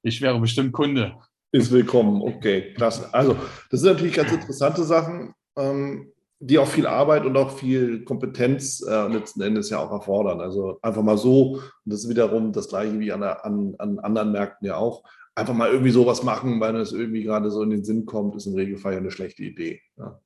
[0.02, 1.16] ich wäre bestimmt Kunde.
[1.52, 3.12] Ist willkommen, okay, klasse.
[3.12, 3.36] Also,
[3.70, 8.82] das sind natürlich ganz interessante Sachen, ähm, die auch viel Arbeit und auch viel Kompetenz
[8.86, 10.40] äh, letzten Endes ja auch erfordern.
[10.40, 14.32] Also einfach mal so, und das ist wiederum das gleiche wie an, an, an anderen
[14.32, 15.02] Märkten ja auch,
[15.34, 18.46] einfach mal irgendwie sowas machen, weil es irgendwie gerade so in den Sinn kommt, ist
[18.46, 19.80] im Regelfall ja eine schlechte Idee.
[19.96, 20.20] Ja.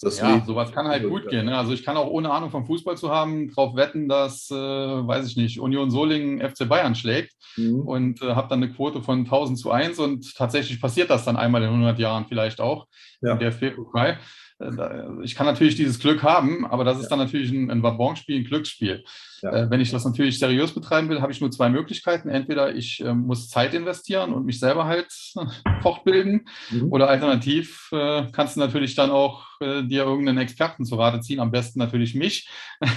[0.00, 1.46] Das ja, sowas kann halt gut gehen.
[1.46, 1.56] Ne?
[1.56, 5.26] Also ich kann auch ohne Ahnung vom Fußball zu haben, darauf wetten, dass, äh, weiß
[5.28, 7.82] ich nicht, Union Solingen FC Bayern schlägt mhm.
[7.82, 11.36] und äh, habe dann eine Quote von 1000 zu 1 und tatsächlich passiert das dann
[11.36, 12.88] einmal in 100 Jahren vielleicht auch
[13.20, 13.32] ja.
[13.32, 14.18] im DFB-Pokal.
[14.58, 18.40] Äh, ich kann natürlich dieses Glück haben, aber das ist dann natürlich ein, ein Wabonspiel,
[18.40, 19.04] ein Glücksspiel.
[19.42, 19.52] Ja.
[19.52, 22.28] Äh, wenn ich das natürlich seriös betreiben will, habe ich nur zwei Möglichkeiten.
[22.28, 25.08] Entweder ich äh, muss Zeit investieren und mich selber halt
[25.82, 26.92] fortbilden mhm.
[26.92, 31.40] oder alternativ äh, kannst du natürlich dann auch äh, dir irgendeinen Experten zu Rate ziehen,
[31.40, 32.48] am besten natürlich mich.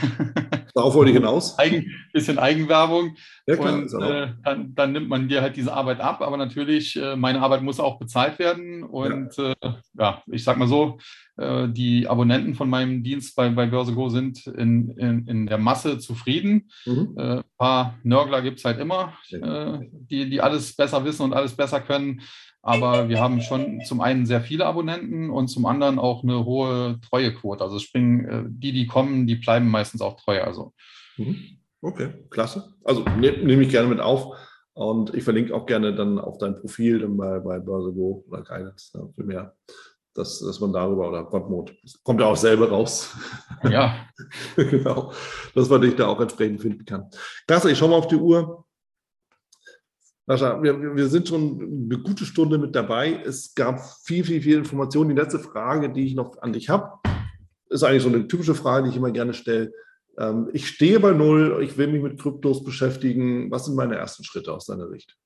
[0.75, 1.57] Darauf wollte ich hinaus.
[1.57, 3.15] Eigen, bisschen Eigenwerbung.
[3.47, 6.95] Ja, klar, und äh, dann, dann, nimmt man dir halt diese Arbeit ab, aber natürlich,
[6.97, 8.83] äh, meine Arbeit muss auch bezahlt werden.
[8.83, 9.55] Und ja,
[9.97, 10.97] ja ich sag mal so,
[11.37, 15.97] die Abonnenten von meinem Dienst bei, bei Börse Go sind in, in, in der Masse
[15.97, 16.34] zufrieden.
[16.85, 17.13] Mhm.
[17.17, 21.81] Ein paar Nörgler gibt es halt immer, die, die alles besser wissen und alles besser
[21.81, 22.21] können.
[22.65, 26.99] Aber wir haben schon zum einen sehr viele Abonnenten und zum anderen auch eine hohe
[27.07, 27.63] Treuequote.
[27.63, 30.41] Also springen äh, die, die kommen, die bleiben meistens auch treu.
[30.41, 30.73] Also.
[31.17, 31.59] Mhm.
[31.81, 32.73] Okay, klasse.
[32.83, 34.35] Also nehme nehm ich gerne mit auf.
[34.73, 38.41] Und ich verlinke auch gerne dann auf dein Profil dann bei, bei Börse Go oder
[38.41, 39.55] Guidance ja, für mehr,
[40.15, 43.15] dass, dass man darüber oder Gottmut, kommt ja auch selber raus.
[43.63, 44.05] Ja.
[44.55, 45.11] genau,
[45.55, 47.09] dass man dich da auch entsprechend finden kann.
[47.47, 48.63] Klasse, ich schaue mal auf die Uhr.
[50.27, 53.23] Sascha, wir, wir sind schon eine gute Stunde mit dabei.
[53.25, 55.09] Es gab viel, viel, viel Informationen.
[55.09, 56.99] Die letzte Frage, die ich noch an dich habe,
[57.69, 59.71] ist eigentlich so eine typische Frage, die ich immer gerne stelle.
[60.19, 63.49] Ähm, ich stehe bei Null, ich will mich mit Kryptos beschäftigen.
[63.49, 65.17] Was sind meine ersten Schritte aus deiner Sicht?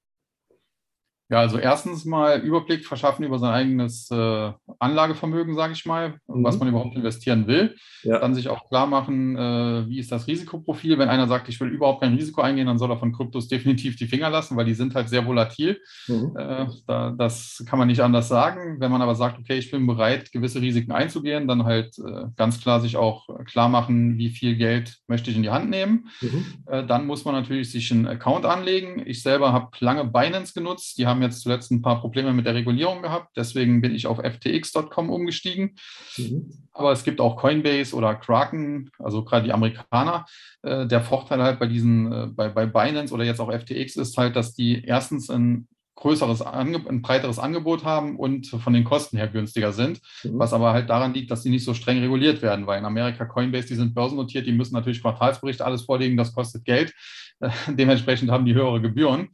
[1.30, 6.44] Ja, also erstens mal Überblick verschaffen über sein eigenes äh, Anlagevermögen, sage ich mal, mhm.
[6.44, 7.76] was man überhaupt investieren will.
[8.02, 8.20] Ja.
[8.20, 10.98] Dann sich auch klar machen, äh, wie ist das Risikoprofil.
[10.98, 13.96] Wenn einer sagt, ich will überhaupt kein Risiko eingehen, dann soll er von Kryptos definitiv
[13.96, 15.80] die Finger lassen, weil die sind halt sehr volatil.
[16.08, 16.36] Mhm.
[16.36, 18.80] Äh, da, das kann man nicht anders sagen.
[18.80, 22.60] Wenn man aber sagt, okay, ich bin bereit, gewisse Risiken einzugehen, dann halt äh, ganz
[22.60, 26.10] klar sich auch klar machen, wie viel Geld möchte ich in die Hand nehmen.
[26.22, 26.46] Mhm.
[26.66, 29.04] Äh, dann muss man natürlich sich einen Account anlegen.
[29.06, 30.98] Ich selber habe lange Binance genutzt.
[30.98, 33.36] Die haben haben jetzt zuletzt ein paar Probleme mit der Regulierung gehabt.
[33.36, 35.76] Deswegen bin ich auf ftx.com umgestiegen.
[36.18, 36.52] Mhm.
[36.72, 40.26] Aber es gibt auch Coinbase oder Kraken, also gerade die Amerikaner.
[40.62, 44.18] Äh, der Vorteil halt bei diesen, äh, bei, bei Binance oder jetzt auch FTX ist
[44.18, 49.28] halt, dass die erstens ein größeres, ein breiteres Angebot haben und von den Kosten her
[49.28, 50.40] günstiger sind, mhm.
[50.40, 53.26] was aber halt daran liegt, dass sie nicht so streng reguliert werden, weil in Amerika
[53.26, 56.94] Coinbase, die sind börsennotiert, die müssen natürlich Quartalsberichte alles vorlegen, das kostet Geld.
[57.68, 59.30] Dementsprechend haben die höhere Gebühren.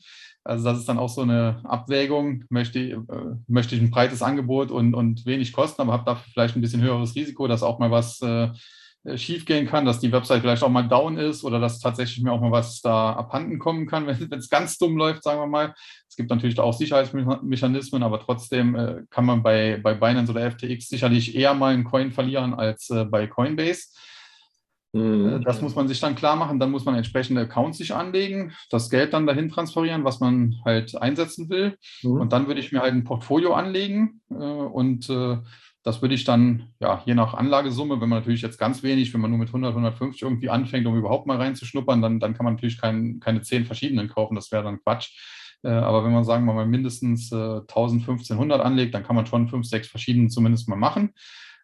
[0.45, 2.45] Also das ist dann auch so eine Abwägung.
[2.49, 3.01] Möchte, äh,
[3.47, 6.83] möchte ich ein breites Angebot und, und wenig Kosten, aber habe dafür vielleicht ein bisschen
[6.83, 8.49] höheres Risiko, dass auch mal was äh,
[9.15, 12.41] schiefgehen kann, dass die Website vielleicht auch mal down ist oder dass tatsächlich mir auch
[12.41, 15.73] mal was da abhanden kommen kann, wenn es ganz dumm läuft, sagen wir mal.
[16.07, 20.89] Es gibt natürlich auch Sicherheitsmechanismen, aber trotzdem äh, kann man bei, bei Binance oder FTX
[20.89, 23.87] sicherlich eher mal einen Coin verlieren als äh, bei Coinbase.
[24.95, 25.43] Mhm.
[25.43, 26.57] Das muss man sich dann klar machen.
[26.57, 30.99] Dann muss man entsprechende Accounts sich anlegen, das Geld dann dahin transferieren, was man halt
[31.01, 31.77] einsetzen will.
[32.01, 32.21] Mhm.
[32.21, 35.37] Und dann würde ich mir halt ein Portfolio anlegen äh, und äh,
[35.83, 39.21] das würde ich dann, ja, je nach Anlagesumme, wenn man natürlich jetzt ganz wenig, wenn
[39.21, 42.55] man nur mit 100, 150 irgendwie anfängt, um überhaupt mal reinzuschnuppern, dann, dann kann man
[42.55, 45.11] natürlich kein, keine zehn verschiedenen kaufen, das wäre dann Quatsch.
[45.63, 49.27] Äh, aber wenn man, sagen wir mal, mindestens äh, 1000, 1500 anlegt, dann kann man
[49.27, 51.11] schon fünf, sechs verschiedene zumindest mal machen.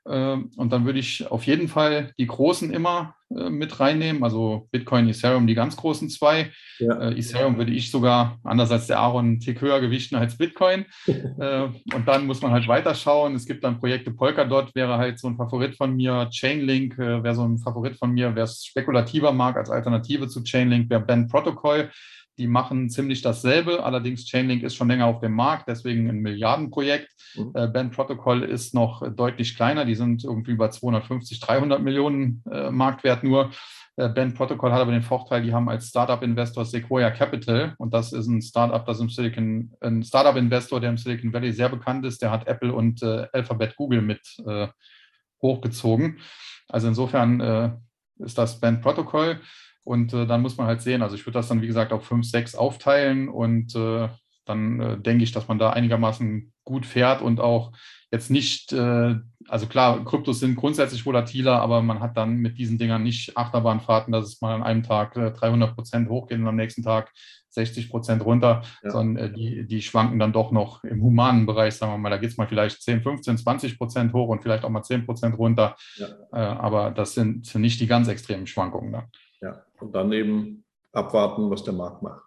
[0.08, 4.68] Ähm, und dann würde ich auf jeden Fall die großen immer äh, mit reinnehmen, also
[4.72, 6.52] Bitcoin, Ethereum, die ganz großen zwei.
[6.80, 7.10] Ja.
[7.10, 10.86] Äh, Ethereum würde ich sogar, anders als der Aaron, einen Tick höher gewichten als Bitcoin.
[11.40, 13.36] Äh, und dann muss man halt weiterschauen.
[13.36, 16.30] Es gibt dann Projekte Polkadot, wäre halt so ein Favorit von mir.
[16.30, 18.36] Chainlink wäre so ein Favorit von mir.
[18.36, 21.90] Wer es spekulativer mag als Alternative zu Chainlink, wäre Band Protocol.
[22.42, 27.14] Die machen ziemlich dasselbe, allerdings Chainlink ist schon länger auf dem Markt, deswegen ein Milliardenprojekt.
[27.36, 27.52] Mhm.
[27.54, 32.72] Äh, Band Protocol ist noch deutlich kleiner, die sind irgendwie über 250, 300 Millionen äh,
[32.72, 33.52] Marktwert nur.
[33.96, 38.12] Äh, Band Protocol hat aber den Vorteil, die haben als Startup-Investor Sequoia Capital und das
[38.12, 42.24] ist ein Startup, das im Silicon, ein Startup-Investor, der im Silicon Valley sehr bekannt ist,
[42.24, 44.68] der hat Apple und äh, Alphabet Google mit äh,
[45.44, 46.18] hochgezogen.
[46.68, 47.72] Also insofern äh,
[48.18, 49.40] ist das Band Protocol.
[49.84, 52.06] Und äh, dann muss man halt sehen, also ich würde das dann, wie gesagt, auf
[52.06, 54.10] fünf, sechs aufteilen und äh,
[54.46, 57.72] dann äh, denke ich, dass man da einigermaßen gut fährt und auch
[58.12, 59.16] jetzt nicht, äh,
[59.48, 64.12] also klar, Kryptos sind grundsätzlich volatiler, aber man hat dann mit diesen Dingern nicht Achterbahnfahrten,
[64.12, 67.12] dass es mal an einem Tag 300 äh, Prozent hochgeht und am nächsten Tag
[67.50, 68.92] 60 Prozent runter, ja.
[68.92, 72.18] sondern äh, die, die schwanken dann doch noch im humanen Bereich, sagen wir mal, da
[72.18, 75.38] geht es mal vielleicht 10, 15, 20 Prozent hoch und vielleicht auch mal 10 Prozent
[75.38, 76.08] runter, ja.
[76.32, 78.92] aber das sind nicht die ganz extremen Schwankungen.
[78.92, 79.08] Da.
[79.42, 80.64] Ja, und dann eben
[80.94, 82.24] abwarten, was der Markt macht.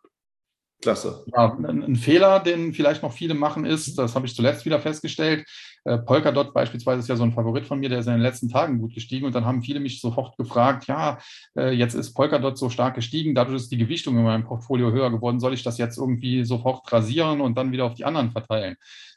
[0.82, 1.24] Klasse.
[1.34, 5.46] Ja, ein, Fehler, den vielleicht noch viele machen, ist, das habe ich zuletzt wieder festgestellt,
[5.84, 8.48] äh, Polkadot beispielsweise ist ja so ein Favorit von mir, der ist in den letzten
[8.48, 11.18] Tagen gut gestiegen und dann haben viele mich sofort gefragt, ja,
[11.56, 15.10] äh, jetzt ist Polkadot so stark gestiegen, dadurch ist die Gewichtung in meinem Portfolio höher
[15.10, 18.76] geworden, soll ich das jetzt irgendwie sofort rasieren und dann wieder auf die anderen verteilen?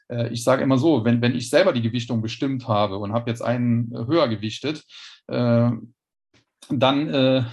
[0.09, 3.29] Äh, ich sage immer so, wenn, wenn ich selber die Gewichtung bestimmt habe und habe
[3.29, 4.83] jetzt einen höher gewichtet,
[5.27, 5.71] äh,
[6.69, 7.43] dann äh,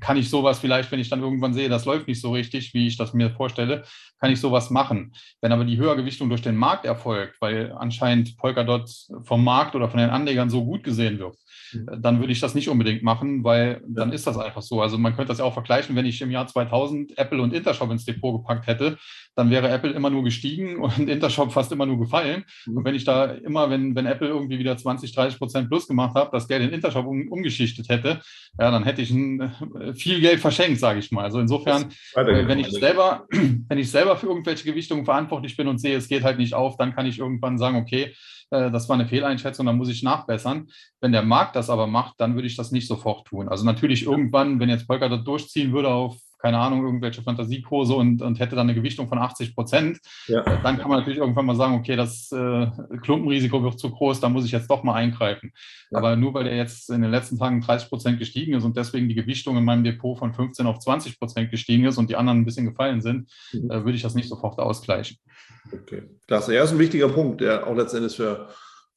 [0.00, 2.86] kann ich sowas vielleicht, wenn ich dann irgendwann sehe, das läuft nicht so richtig, wie
[2.86, 3.84] ich das mir vorstelle,
[4.18, 5.12] kann ich sowas machen.
[5.40, 8.90] Wenn aber die Höhergewichtung durch den Markt erfolgt, weil anscheinend Polkadot
[9.22, 11.36] vom Markt oder von den Anlegern so gut gesehen wird,
[11.72, 14.80] dann würde ich das nicht unbedingt machen, weil dann ist das einfach so.
[14.80, 17.90] Also man könnte das ja auch vergleichen, wenn ich im Jahr 2000 Apple und Intershop
[17.90, 18.98] ins Depot gepackt hätte,
[19.34, 22.44] dann wäre Apple immer nur gestiegen und Intershop fast immer nur gefallen.
[22.66, 22.76] Mhm.
[22.76, 26.14] Und wenn ich da immer, wenn, wenn Apple irgendwie wieder 20, 30 Prozent plus gemacht
[26.14, 28.20] habe, das Geld in Intershop um, umgeschichtet hätte,
[28.58, 31.24] ja, dann hätte ich ein, äh, viel Geld verschenkt, sage ich mal.
[31.24, 33.26] Also insofern, äh, wenn ich selber,
[33.68, 36.76] wenn ich selber für irgendwelche Gewichtungen verantwortlich bin und sehe, es geht halt nicht auf,
[36.76, 38.14] dann kann ich irgendwann sagen, okay,
[38.50, 40.68] äh, das war eine Fehleinschätzung, dann muss ich nachbessern.
[41.00, 43.48] Wenn der Markt das aber macht, dann würde ich das nicht sofort tun.
[43.48, 48.20] Also natürlich irgendwann, wenn jetzt Polka dort durchziehen würde auf keine Ahnung, irgendwelche Fantasiekurse und,
[48.20, 50.42] und hätte dann eine Gewichtung von 80 Prozent, ja.
[50.42, 52.66] Äh, dann kann man natürlich irgendwann mal sagen, okay, das äh,
[53.00, 55.52] Klumpenrisiko wird zu groß, da muss ich jetzt doch mal eingreifen.
[55.90, 55.98] Ja.
[55.98, 59.08] Aber nur weil er jetzt in den letzten Tagen 30 Prozent gestiegen ist und deswegen
[59.08, 62.40] die Gewichtung in meinem Depot von 15 auf 20 Prozent gestiegen ist und die anderen
[62.40, 63.70] ein bisschen gefallen sind, mhm.
[63.70, 65.16] äh, würde ich das nicht sofort ausgleichen.
[65.72, 66.54] Okay, klasse.
[66.54, 68.50] Ja, ist ein wichtiger Punkt, der auch letztendlich für,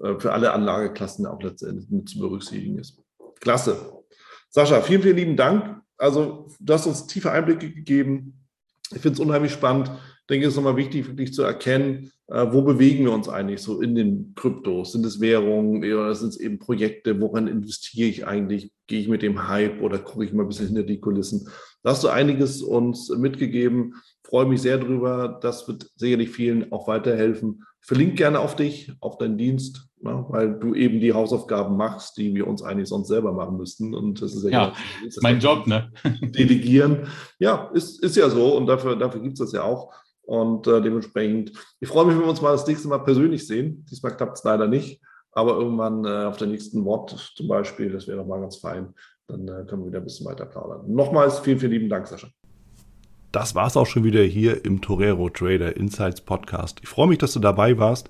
[0.04, 3.02] äh, für alle Anlageklassen auch letztendlich mit zu berücksichtigen ist.
[3.40, 4.04] Klasse.
[4.50, 8.46] Sascha, vielen, vielen lieben Dank also du hast uns tiefe Einblicke gegeben.
[8.94, 9.92] Ich finde es unheimlich spannend.
[10.22, 13.62] Ich denke, es ist nochmal wichtig, wirklich zu erkennen, äh, wo bewegen wir uns eigentlich
[13.62, 14.92] so in den Kryptos?
[14.92, 17.20] Sind es Währungen oder sind es eben Projekte?
[17.22, 18.72] Woran investiere ich eigentlich?
[18.88, 21.50] Gehe ich mit dem Hype oder gucke ich mal ein bisschen hinter die Kulissen?
[21.84, 23.96] Da hast du einiges uns mitgegeben.
[24.24, 25.40] Freue mich sehr drüber.
[25.42, 27.64] Das wird sicherlich vielen auch weiterhelfen.
[27.80, 32.34] Verlinke gerne auf dich, auf deinen Dienst ne, weil du eben die Hausaufgaben machst, die
[32.34, 33.94] wir uns eigentlich sonst selber machen müssten.
[33.94, 34.74] Und das ist ja, ja
[35.04, 35.92] das mein Job, ne?
[36.22, 37.08] Delegieren.
[37.40, 39.94] Ja, ist, ist ja so und dafür, dafür gibt es das ja auch.
[40.24, 43.86] Und äh, dementsprechend, ich freue mich, wenn wir uns mal das nächste Mal persönlich sehen.
[43.90, 48.08] Diesmal klappt es leider nicht, aber irgendwann äh, auf der nächsten Wort zum Beispiel, das
[48.08, 48.94] wäre doch mal ganz fein.
[49.28, 50.94] Dann äh, können wir wieder ein bisschen weiter plaudern.
[50.94, 52.28] Nochmals vielen, vielen lieben Dank, Sascha.
[53.32, 56.80] Das war es auch schon wieder hier im Torero Trader Insights Podcast.
[56.82, 58.10] Ich freue mich, dass du dabei warst.